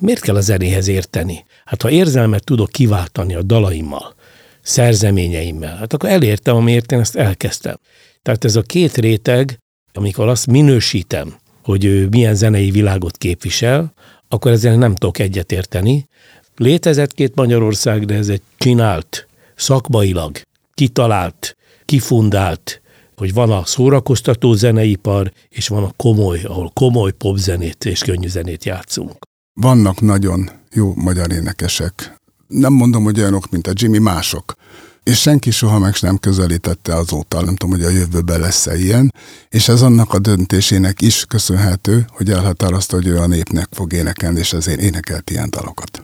Miért 0.00 0.20
kell 0.20 0.36
a 0.36 0.40
zenéhez 0.40 0.88
érteni? 0.88 1.44
Hát 1.64 1.82
ha 1.82 1.90
érzelmet 1.90 2.44
tudok 2.44 2.70
kiváltani 2.70 3.34
a 3.34 3.42
dalaimmal, 3.42 4.14
szerzeményeimmel, 4.62 5.76
hát 5.76 5.92
akkor 5.92 6.08
elértem, 6.08 6.56
amiért 6.56 6.92
én 6.92 7.00
ezt 7.00 7.16
elkezdtem. 7.16 7.76
Tehát 8.22 8.44
ez 8.44 8.56
a 8.56 8.62
két 8.62 8.96
réteg, 8.96 9.58
amikor 9.92 10.28
azt 10.28 10.46
minősítem, 10.46 11.34
hogy 11.62 11.84
ő 11.84 12.08
milyen 12.08 12.34
zenei 12.34 12.70
világot 12.70 13.16
képvisel, 13.16 13.92
akkor 14.28 14.50
ezzel 14.50 14.76
nem 14.76 14.94
tudok 14.94 15.18
egyetérteni. 15.18 16.08
Létezett 16.56 17.14
két 17.14 17.34
Magyarország, 17.34 18.04
de 18.04 18.14
ez 18.14 18.28
egy 18.28 18.42
csinált, 18.56 19.26
szakmailag, 19.56 20.40
kitalált, 20.74 21.56
kifundált, 21.84 22.80
hogy 23.16 23.32
van 23.32 23.50
a 23.50 23.64
szórakoztató 23.64 24.52
zeneipar, 24.52 25.32
és 25.48 25.68
van 25.68 25.84
a 25.84 25.92
komoly, 25.96 26.40
ahol 26.42 26.70
komoly 26.74 27.12
popzenét 27.12 27.84
és 27.84 28.00
könnyű 28.00 28.28
zenét 28.28 28.64
játszunk. 28.64 29.28
Vannak 29.60 30.00
nagyon 30.00 30.50
jó 30.72 30.94
magyar 30.96 31.32
énekesek. 31.32 32.16
Nem 32.46 32.72
mondom, 32.72 33.04
hogy 33.04 33.18
olyanok, 33.18 33.50
mint 33.50 33.66
a 33.66 33.72
Jimmy, 33.74 33.98
mások. 33.98 34.54
És 35.02 35.20
senki 35.20 35.50
soha 35.50 35.78
meg 35.78 35.94
nem 36.00 36.18
közelítette 36.18 36.94
azóta, 36.94 37.44
nem 37.44 37.56
tudom, 37.56 37.76
hogy 37.76 37.84
a 37.84 37.90
jövőben 37.90 38.40
lesz-e 38.40 38.78
ilyen, 38.78 39.14
és 39.48 39.68
ez 39.68 39.82
annak 39.82 40.12
a 40.12 40.18
döntésének 40.18 41.00
is 41.00 41.24
köszönhető, 41.28 42.06
hogy 42.08 42.30
elhatározta, 42.30 42.96
hogy 42.96 43.08
olyan 43.08 43.28
népnek 43.28 43.68
fog 43.70 43.92
énekelni, 43.92 44.38
és 44.38 44.52
ezért 44.52 44.80
énekelt 44.80 45.30
ilyen 45.30 45.50
dalokat. 45.50 46.02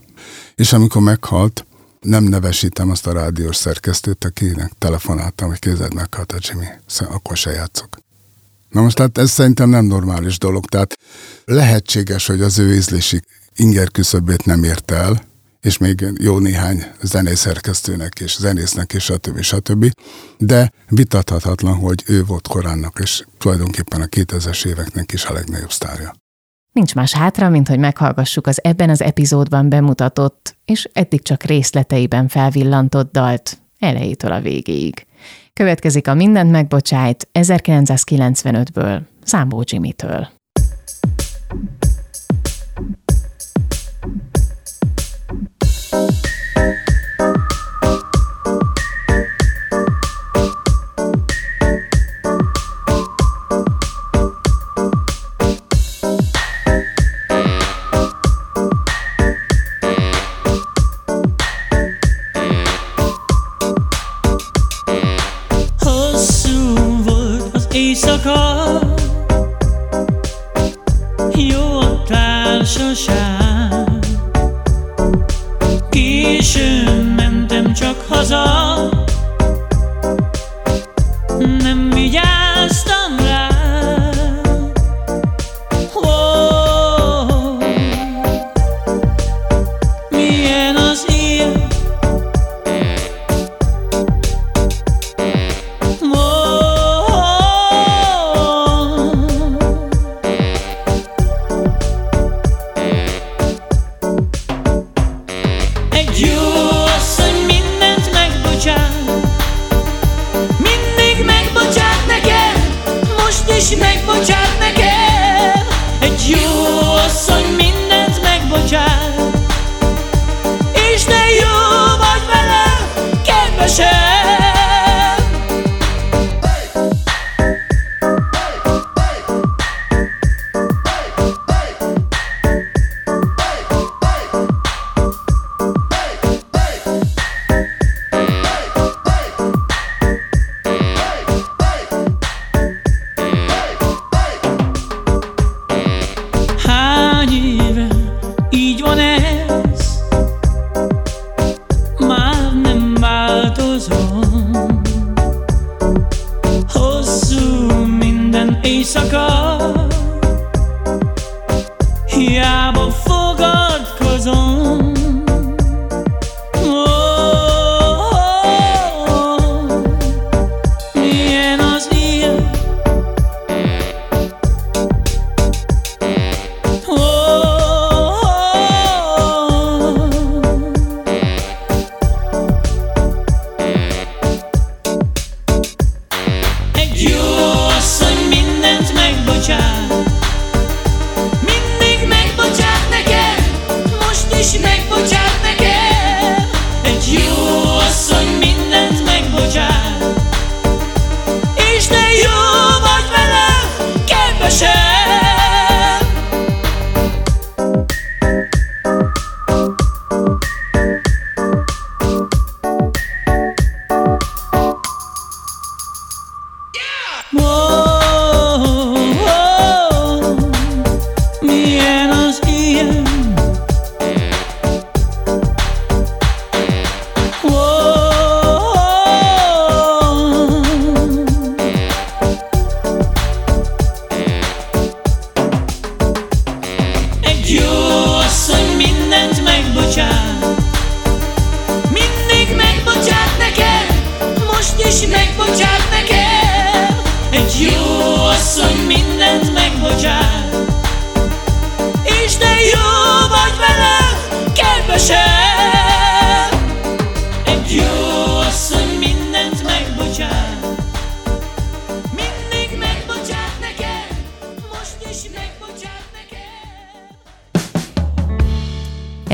És 0.55 0.73
amikor 0.73 1.03
meghalt, 1.03 1.66
nem 2.01 2.25
nevesítem 2.25 2.90
azt 2.90 3.07
a 3.07 3.12
rádiós 3.12 3.57
szerkesztőt, 3.57 4.25
akinek 4.25 4.73
telefonáltam, 4.79 5.49
hogy 5.49 5.59
kézed 5.59 5.95
meghalt 5.95 6.33
a 6.33 6.38
Jimmy, 6.40 6.66
szóval 6.87 7.14
akkor 7.14 7.37
se 7.37 7.51
játszok. 7.51 7.97
Na 8.71 8.83
most 8.83 8.97
tehát 8.97 9.19
ez 9.19 9.31
szerintem 9.31 9.69
nem 9.69 9.85
normális 9.85 10.38
dolog, 10.38 10.66
tehát 10.66 10.99
lehetséges, 11.45 12.27
hogy 12.27 12.42
az 12.42 12.59
ő 12.59 12.75
ízlési 12.75 13.23
inger 13.57 13.90
küszöbét 13.90 14.45
nem 14.45 14.62
ért 14.62 14.90
el, 14.90 15.21
és 15.61 15.79
még 15.79 16.07
jó 16.21 16.38
néhány 16.38 16.85
zenészerkesztőnek 17.03 18.21
és 18.21 18.37
zenésznek 18.37 18.92
és 18.92 19.05
stb. 19.05 19.40
stb. 19.40 19.90
De 20.38 20.71
vitathatatlan, 20.88 21.75
hogy 21.75 22.03
ő 22.07 22.25
volt 22.25 22.49
koránnak, 22.49 22.99
és 23.03 23.25
tulajdonképpen 23.38 24.01
a 24.01 24.05
2000-es 24.05 24.66
éveknek 24.66 25.12
is 25.12 25.25
a 25.25 25.33
legnagyobb 25.33 25.73
sztárja. 25.73 26.14
Nincs 26.73 26.95
más 26.95 27.12
hátra, 27.12 27.49
mint 27.49 27.69
hogy 27.69 27.79
meghallgassuk 27.79 28.47
az 28.47 28.64
ebben 28.64 28.90
az 28.90 29.03
epizódban 29.03 29.69
bemutatott, 29.69 30.57
és 30.64 30.88
eddig 30.92 31.23
csak 31.23 31.42
részleteiben 31.42 32.29
felvillantott 32.29 33.12
dalt, 33.12 33.59
elejétől 33.79 34.33
a 34.33 34.40
végéig. 34.40 35.07
Következik 35.53 36.09
a 36.09 36.14
Mindent 36.14 36.51
megbocsájt 36.51 37.29
1995-ből, 37.33 39.01
Számbó 39.25 39.62
Jimmy-től. 39.64 40.29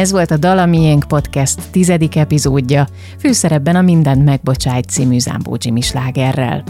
Ez 0.03 0.13
volt 0.13 0.31
a 0.31 0.37
Dalamiénk 0.37 1.05
Podcast 1.05 1.61
tizedik 1.71 2.17
epizódja, 2.17 2.87
főszerepben 3.19 3.77
a 3.77 3.83
Mindent 3.83 4.25
megbocsájt 4.25 4.89
című 4.89 5.19
Zámbó 5.19 5.57
Jimmy 5.59 5.81
slágerrel. 5.81 6.63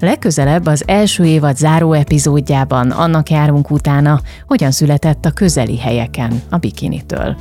Legközelebb 0.00 0.66
az 0.66 0.82
első 0.86 1.24
évad 1.24 1.56
záró 1.56 1.92
epizódjában 1.92 2.90
annak 2.90 3.30
járunk 3.30 3.70
utána, 3.70 4.20
hogyan 4.46 4.70
született 4.70 5.24
a 5.24 5.30
közeli 5.30 5.78
helyeken 5.78 6.42
a 6.48 6.56
bikinitől. 6.56 7.36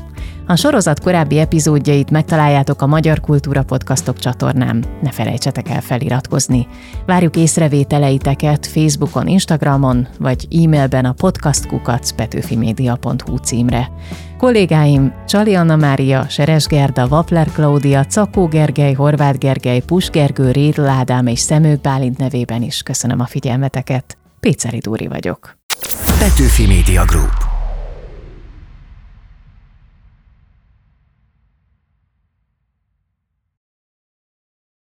A 0.48 0.56
sorozat 0.56 1.00
korábbi 1.00 1.40
epizódjait 1.40 2.12
megtaláljátok 2.12 2.82
a 2.82 2.88
Magyar 2.88 3.20
Kultúra 3.20 3.64
Podcastok 3.64 4.20
csatornán. 4.20 4.86
Ne 5.02 5.12
felejtsetek 5.12 5.70
el 5.70 5.82
feliratkozni. 5.82 6.68
Várjuk 7.06 7.36
észrevételeiteket 7.36 8.68
Facebookon, 8.68 9.28
Instagramon, 9.28 10.08
vagy 10.20 10.48
e-mailben 10.64 11.06
a 11.06 11.14
podcastkukacpetőfimedia.hu 11.14 13.38
címre. 13.38 13.92
Kollégáim 14.40 15.14
Csali 15.28 15.56
Anna 15.56 15.76
Mária, 15.76 16.30
Seres 16.30 16.66
Gerda, 16.66 17.08
Vapler 17.08 17.52
Klaudia, 17.52 18.06
Cakó 18.06 18.48
Gergely, 18.48 18.94
Horváth 18.94 19.38
Gergely, 19.38 19.80
Pus 19.80 20.10
Gergő, 20.10 20.52
Rédl 20.52 20.86
Ádám 20.86 21.28
és 21.28 21.40
Szemők 21.40 21.82
Bálint 21.82 22.18
nevében 22.18 22.62
is 22.62 22.82
köszönöm 22.82 23.20
a 23.20 23.26
figyelmeteket. 23.26 24.18
Péceri 24.40 24.78
Dúri 24.78 25.08
vagyok. 25.08 25.58
Petőfi 26.20 26.68
Media 26.68 27.06
Group. 27.06 27.49